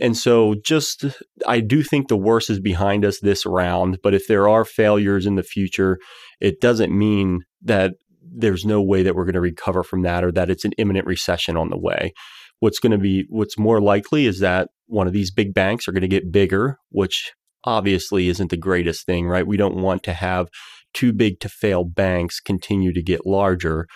[0.00, 1.04] And so, just
[1.46, 3.98] I do think the worst is behind us this round.
[4.02, 5.98] But if there are failures in the future,
[6.40, 10.32] it doesn't mean that there's no way that we're going to recover from that or
[10.32, 12.14] that it's an imminent recession on the way.
[12.60, 15.92] What's going to be, what's more likely is that one of these big banks are
[15.92, 17.32] going to get bigger, which
[17.64, 19.46] obviously isn't the greatest thing, right?
[19.46, 20.48] We don't want to have
[20.94, 23.86] too big to fail banks continue to get larger.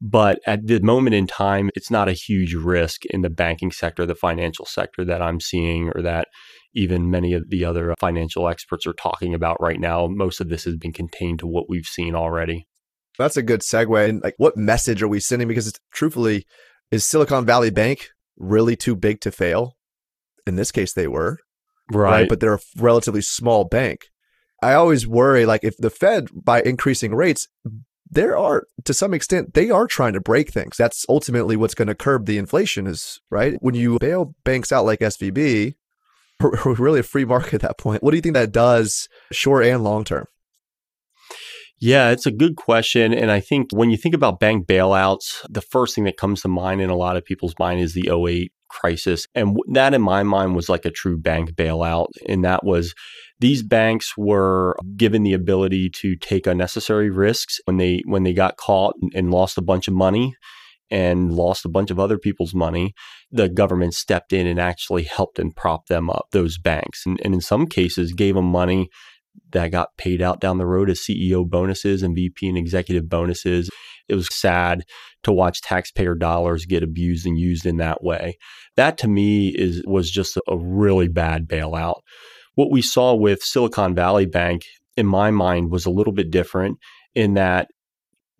[0.00, 4.04] But at the moment in time, it's not a huge risk in the banking sector,
[4.04, 6.28] the financial sector that I'm seeing, or that
[6.74, 10.06] even many of the other financial experts are talking about right now.
[10.06, 12.66] Most of this has been contained to what we've seen already.
[13.18, 14.08] That's a good segue.
[14.08, 15.48] And like, what message are we sending?
[15.48, 16.44] Because truthfully,
[16.90, 19.76] is Silicon Valley Bank really too big to fail?
[20.46, 21.38] In this case, they were.
[21.90, 22.10] Right.
[22.10, 22.28] right.
[22.28, 24.08] But they're a relatively small bank.
[24.62, 27.48] I always worry like if the Fed, by increasing rates,
[28.10, 31.88] there are to some extent they are trying to break things that's ultimately what's going
[31.88, 35.74] to curb the inflation is right when you bail banks out like svb
[36.40, 39.66] we're really a free market at that point what do you think that does short
[39.66, 40.26] and long term
[41.78, 43.12] yeah, it's a good question.
[43.12, 46.48] And I think when you think about bank bailouts, the first thing that comes to
[46.48, 49.26] mind in a lot of people's mind is the 08 crisis.
[49.34, 52.08] And that, in my mind, was like a true bank bailout.
[52.28, 52.94] And that was
[53.40, 58.56] these banks were given the ability to take unnecessary risks when they when they got
[58.56, 60.34] caught and lost a bunch of money
[60.90, 62.94] and lost a bunch of other people's money,
[63.30, 67.04] the government stepped in and actually helped and propped them up, those banks.
[67.04, 68.88] And, and in some cases, gave them money
[69.52, 73.70] that got paid out down the road as CEO bonuses and VP and executive bonuses.
[74.08, 74.84] It was sad
[75.24, 78.38] to watch taxpayer dollars get abused and used in that way.
[78.76, 82.00] That to me is was just a really bad bailout.
[82.54, 84.62] What we saw with Silicon Valley Bank,
[84.96, 86.78] in my mind, was a little bit different
[87.14, 87.68] in that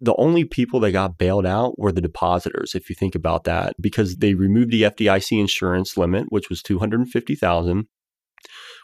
[0.01, 3.75] the only people that got bailed out were the depositors, if you think about that,
[3.81, 7.87] because they removed the FDIC insurance limit, which was 250,000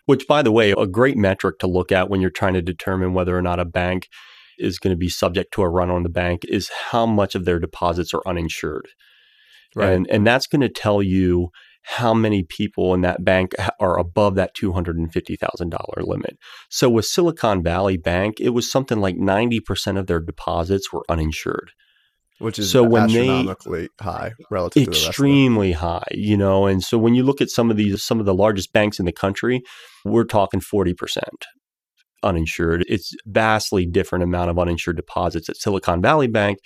[0.06, 3.14] which by the way, a great metric to look at when you're trying to determine
[3.14, 4.08] whether or not a bank
[4.58, 7.44] is going to be subject to a run on the bank is how much of
[7.44, 8.88] their deposits are uninsured.
[9.74, 9.92] Right.
[9.92, 11.50] And and that's going to tell you
[11.82, 16.38] how many people in that bank are above that $250,000 limit.
[16.68, 21.72] So with Silicon Valley Bank, it was something like 90% of their deposits were uninsured.
[22.42, 26.66] Which is so when astronomically they, high relative extremely high, you know.
[26.66, 29.06] And so when you look at some of these, some of the largest banks in
[29.06, 29.62] the country,
[30.04, 31.20] we're talking 40%
[32.22, 32.84] uninsured.
[32.88, 36.58] It's vastly different amount of uninsured deposits at Silicon Valley Bank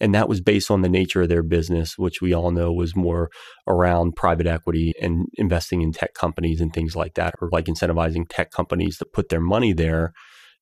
[0.00, 2.96] and that was based on the nature of their business, which we all know was
[2.96, 3.30] more
[3.68, 8.24] around private equity and investing in tech companies and things like that, or like incentivizing
[8.28, 10.12] tech companies to put their money there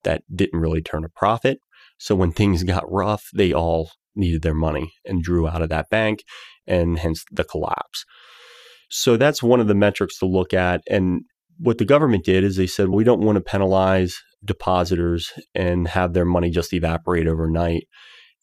[0.02, 1.60] that didn't really turn a profit.
[1.98, 5.90] So when things got rough, they all needed their money and drew out of that
[5.90, 6.24] bank,
[6.66, 8.04] and hence the collapse.
[8.90, 10.80] So that's one of the metrics to look at.
[10.88, 11.22] And
[11.58, 16.14] what the government did is they said, we don't want to penalize depositors and have
[16.14, 17.84] their money just evaporate overnight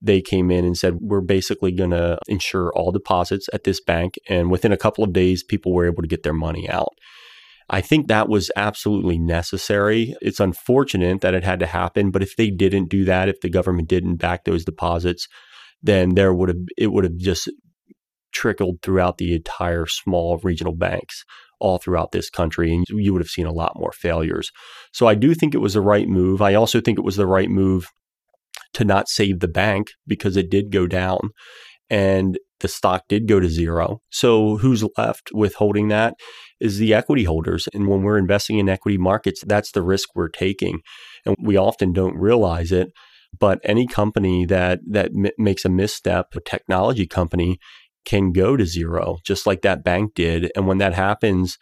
[0.05, 4.15] they came in and said, We're basically going to insure all deposits at this bank.
[4.29, 6.93] And within a couple of days, people were able to get their money out.
[7.69, 10.15] I think that was absolutely necessary.
[10.21, 13.49] It's unfortunate that it had to happen, but if they didn't do that, if the
[13.49, 15.27] government didn't back those deposits,
[15.81, 17.49] then there would have it would have just
[18.33, 21.23] trickled throughout the entire small regional banks
[21.59, 24.51] all throughout this country and you would have seen a lot more failures.
[24.91, 26.41] So I do think it was the right move.
[26.41, 27.87] I also think it was the right move
[28.73, 31.29] to not save the bank because it did go down
[31.89, 34.01] and the stock did go to zero.
[34.09, 36.15] So who's left with holding that
[36.59, 37.67] is the equity holders.
[37.73, 40.79] And when we're investing in equity markets, that's the risk we're taking.
[41.25, 42.91] And we often don't realize it.
[43.37, 47.59] But any company that that m- makes a misstep, a technology company,
[48.05, 50.51] can go to zero, just like that bank did.
[50.55, 51.57] And when that happens,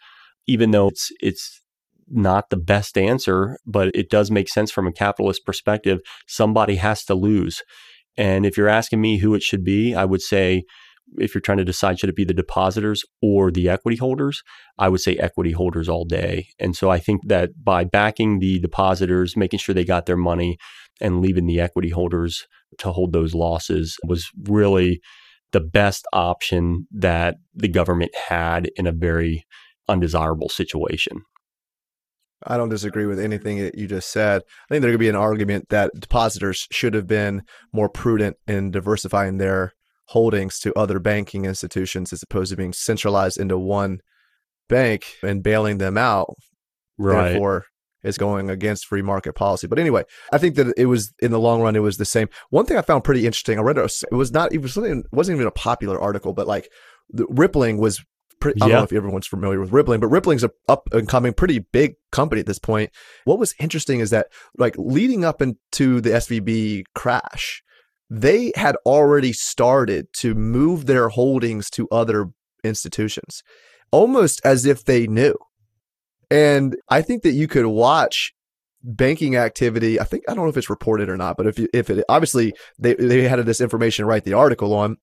[0.46, 1.60] even though it's it's
[2.08, 6.00] not the best answer, but it does make sense from a capitalist perspective.
[6.28, 7.62] Somebody has to lose.
[8.16, 10.64] And if you're asking me who it should be, I would say
[11.18, 14.42] if you're trying to decide should it be the depositors or the equity holders,
[14.78, 16.48] I would say equity holders all day.
[16.58, 20.58] And so I think that by backing the depositors, making sure they got their money,
[21.00, 22.46] and leaving the equity holders
[22.78, 25.00] to hold those losses was really
[25.52, 29.44] the best option that the government had in a very
[29.88, 31.22] undesirable situation.
[32.42, 34.42] I don't disagree with anything that you just said.
[34.42, 38.70] I think there could be an argument that depositors should have been more prudent in
[38.70, 39.72] diversifying their
[40.08, 44.00] holdings to other banking institutions as opposed to being centralized into one
[44.68, 46.34] bank and bailing them out.
[46.98, 47.30] Right.
[47.30, 47.64] Therefore,
[48.04, 49.66] is going against free market policy.
[49.66, 52.28] But anyway, I think that it was in the long run, it was the same.
[52.50, 55.06] One thing I found pretty interesting, I read it, it was not even something, it
[55.10, 56.68] wasn't even a popular article, but like
[57.08, 58.04] the Rippling was
[58.46, 61.60] I don't know if everyone's familiar with Rippling, but Rippling's a up and coming pretty
[61.60, 62.90] big company at this point.
[63.24, 64.28] What was interesting is that
[64.58, 67.62] like leading up into the SVB crash,
[68.10, 72.30] they had already started to move their holdings to other
[72.62, 73.42] institutions,
[73.90, 75.36] almost as if they knew.
[76.30, 78.34] And I think that you could watch
[78.82, 79.98] banking activity.
[79.98, 82.04] I think I don't know if it's reported or not, but if you, if it
[82.08, 84.96] obviously they they had this information to write the article on.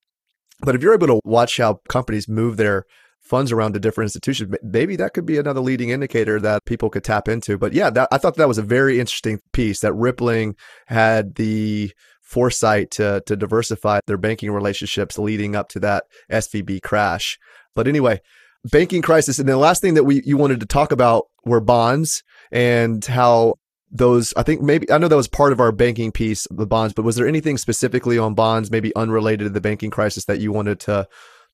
[0.62, 2.86] But if you're able to watch how companies move their
[3.22, 7.04] funds around to different institutions, maybe that could be another leading indicator that people could
[7.04, 7.58] tap into.
[7.58, 10.56] But yeah, that, I thought that was a very interesting piece that Rippling
[10.88, 11.92] had the
[12.22, 17.38] foresight to to diversify their banking relationships leading up to that SVB crash.
[17.76, 18.22] But anyway,
[18.64, 19.40] banking crisis.
[19.40, 23.56] And the last thing that we you wanted to talk about were bonds and how
[23.92, 26.94] those I think maybe I know that was part of our banking piece, the bonds,
[26.94, 30.52] but was there anything specifically on bonds, maybe unrelated to the banking crisis that you
[30.52, 31.08] wanted to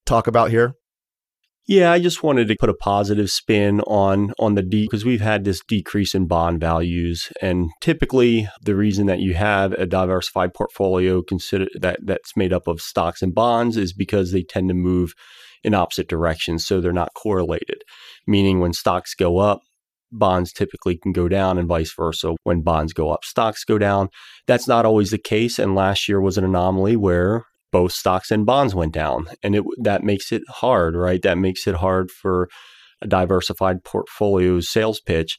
[0.05, 0.75] talk about here?
[1.69, 5.19] Yeah, I just wanted to put a positive spin on on the D because we've
[5.19, 10.53] had this decrease in bond values, and typically the reason that you have a diversified
[10.53, 14.73] portfolio consider that that's made up of stocks and bonds is because they tend to
[14.73, 15.13] move
[15.61, 17.83] in opposite directions, so they're not correlated.
[18.25, 19.59] Meaning, when stocks go up,
[20.09, 22.35] bonds typically can go down, and vice versa.
[22.43, 24.07] When bonds go up, stocks go down.
[24.47, 28.45] That's not always the case, and last year was an anomaly where both stocks and
[28.45, 31.21] bonds went down, and it that makes it hard, right?
[31.21, 32.49] That makes it hard for
[33.01, 35.37] a diversified portfolio sales pitch.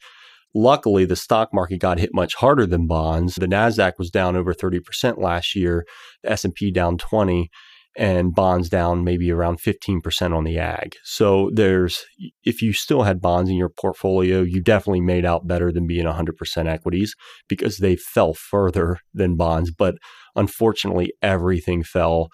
[0.54, 3.34] Luckily, the stock market got hit much harder than bonds.
[3.34, 5.84] The Nasdaq was down over 30% last year,
[6.22, 7.50] the S&P down 20
[7.99, 10.94] and bonds down maybe around 15% on the Agg.
[11.03, 12.07] So there's
[12.44, 16.07] if you still had bonds in your portfolio, you definitely made out better than being
[16.07, 17.16] 100% equities
[17.49, 19.96] because they fell further than bonds, but
[20.36, 22.28] unfortunately everything fell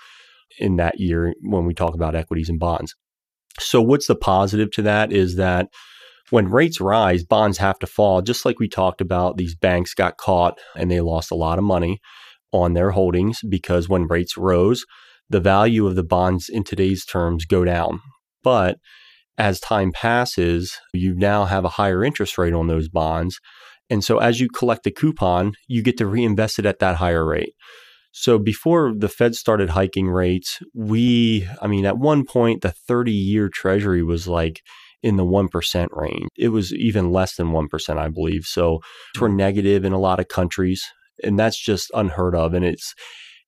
[0.58, 2.94] in that year when we talk about equities and bonds.
[3.58, 5.68] So what's the positive to that is that
[6.28, 8.20] when rates rise, bonds have to fall.
[8.20, 11.64] Just like we talked about, these banks got caught and they lost a lot of
[11.64, 12.00] money
[12.52, 14.84] on their holdings because when rates rose,
[15.30, 18.00] the value of the bonds in today's terms go down.
[18.42, 18.78] But
[19.38, 23.40] as time passes, you now have a higher interest rate on those bonds.
[23.90, 27.24] And so as you collect the coupon, you get to reinvest it at that higher
[27.24, 27.54] rate.
[28.12, 33.10] So before the Fed started hiking rates, we, I mean, at one point, the 30
[33.10, 34.60] year treasury was like
[35.02, 36.28] in the 1% range.
[36.36, 38.44] It was even less than 1%, I believe.
[38.44, 38.80] So
[39.20, 40.82] we're negative in a lot of countries.
[41.24, 42.54] And that's just unheard of.
[42.54, 42.94] And it's,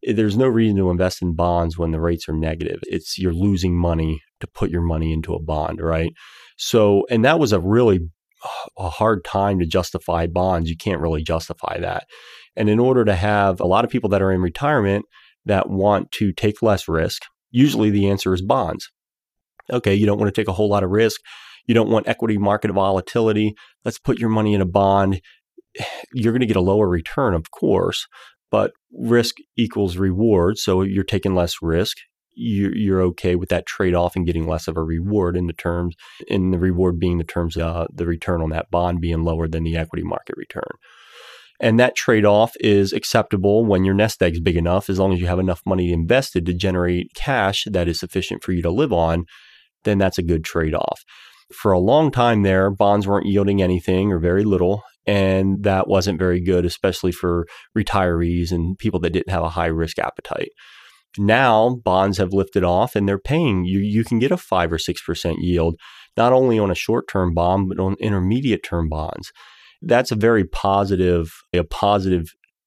[0.06, 2.80] Eh, there's no reason to invest in bonds when the rates are negative.
[2.84, 6.12] It's you're losing money to put your money into a bond, right?
[6.56, 8.00] So, and that was a really
[8.78, 10.70] a hard time to justify bonds.
[10.70, 12.04] You can't really justify that.
[12.54, 15.04] And in order to have a lot of people that are in retirement
[15.44, 18.90] that want to take less risk, usually the answer is bonds.
[19.72, 21.20] Okay, you don't want to take a whole lot of risk.
[21.66, 23.54] You don't want equity market volatility.
[23.84, 25.20] Let's put your money in a bond.
[26.14, 28.06] You're going to get a lower return, of course,
[28.50, 30.58] but risk equals reward.
[30.58, 31.98] So you're taking less risk.
[32.34, 35.52] You're, you're okay with that trade off and getting less of a reward in the
[35.54, 35.94] terms,
[36.28, 39.64] in the reward being the terms, uh, the return on that bond being lower than
[39.64, 40.68] the equity market return.
[41.58, 45.20] And that trade off is acceptable when your nest egg's big enough, as long as
[45.20, 48.92] you have enough money invested to generate cash that is sufficient for you to live
[48.92, 49.24] on,
[49.84, 51.02] then that's a good trade off.
[51.54, 54.82] For a long time there, bonds weren't yielding anything or very little.
[55.06, 57.46] And that wasn't very good, especially for
[57.76, 60.50] retirees and people that didn't have a high risk appetite.
[61.18, 63.78] Now bonds have lifted off and they're paying you.
[63.78, 65.76] You can get a five or 6% yield,
[66.16, 69.32] not only on a short term bond, but on intermediate term bonds.
[69.82, 72.26] That's a very positive, a positive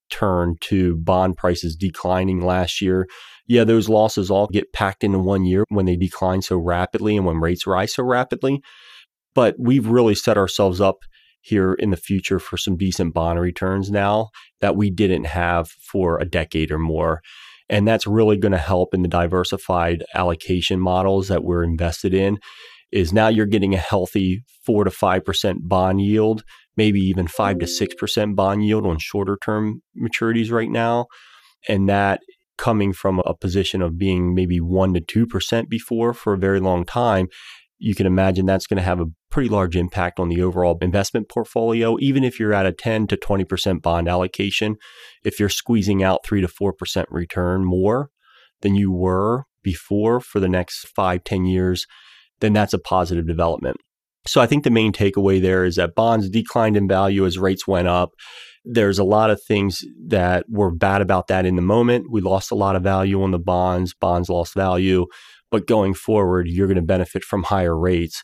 [0.09, 3.07] turn to bond prices declining last year.
[3.47, 7.25] Yeah, those losses all get packed into one year when they decline so rapidly and
[7.25, 8.61] when rates rise so rapidly.
[9.35, 10.99] But we've really set ourselves up
[11.49, 14.29] here in the future for some decent bond returns now
[14.61, 17.21] that we didn't have for a decade or more.
[17.69, 22.39] And that's really going to help in the diversified allocation models that we're invested in.
[22.91, 26.43] is now you're getting a healthy 4 to 5% bond yield,
[26.75, 31.05] maybe even 5 to 6% bond yield on shorter term maturities right now.
[31.67, 32.21] And that
[32.57, 36.85] coming from a position of being maybe 1 to 2% before for a very long
[36.85, 37.27] time,
[37.77, 41.29] you can imagine that's going to have a pretty large impact on the overall investment
[41.29, 41.97] portfolio.
[41.99, 44.75] Even if you're at a 10 to 20% bond allocation,
[45.23, 48.09] if you're squeezing out 3 to 4% return more
[48.61, 51.85] than you were before for the next five, 10 years,
[52.39, 53.77] then that's a positive development.
[54.25, 57.67] So I think the main takeaway there is that bonds declined in value as rates
[57.67, 58.11] went up.
[58.65, 62.07] There's a lot of things that were bad about that in the moment.
[62.11, 65.07] We lost a lot of value on the bonds, bonds lost value.
[65.51, 68.21] But going forward, you're going to benefit from higher rates,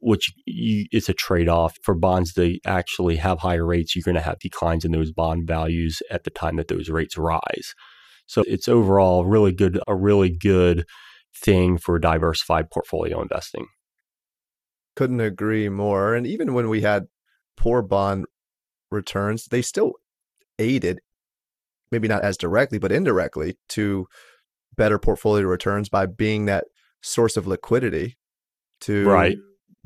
[0.00, 1.76] which you, it's a trade off.
[1.82, 5.46] For bonds to actually have higher rates, you're going to have declines in those bond
[5.46, 7.74] values at the time that those rates rise.
[8.26, 10.86] So it's overall really good, a really good
[11.36, 13.66] thing for diversified portfolio investing.
[14.96, 16.14] Couldn't agree more.
[16.14, 17.06] And even when we had
[17.56, 18.26] poor bond
[18.90, 19.92] returns, they still
[20.58, 21.00] aided,
[21.90, 24.06] maybe not as directly, but indirectly to
[24.76, 26.64] better portfolio returns by being that
[27.02, 28.16] source of liquidity
[28.82, 29.36] to right.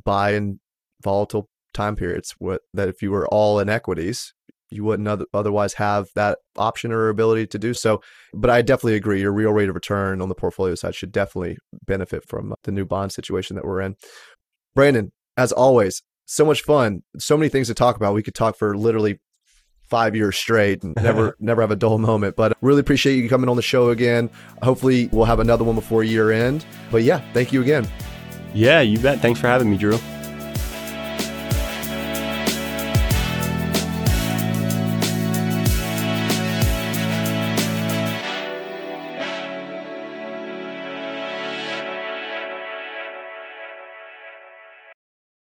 [0.02, 0.60] Buy in
[1.02, 2.34] volatile time periods.
[2.38, 4.32] What that if you were all in equities,
[4.70, 8.00] you wouldn't otherwise have that option or ability to do so.
[8.32, 9.20] But I definitely agree.
[9.20, 12.84] Your real rate of return on the portfolio side should definitely benefit from the new
[12.84, 13.96] bond situation that we're in.
[14.74, 17.02] Brandon, as always, so much fun.
[17.18, 18.14] So many things to talk about.
[18.14, 19.20] We could talk for literally
[19.88, 22.36] five years straight and never never have a dull moment.
[22.36, 24.30] But really appreciate you coming on the show again.
[24.62, 26.64] Hopefully we'll have another one before year end.
[26.90, 27.86] But yeah, thank you again.
[28.54, 29.20] Yeah, you bet.
[29.20, 29.98] Thanks for having me, Drew.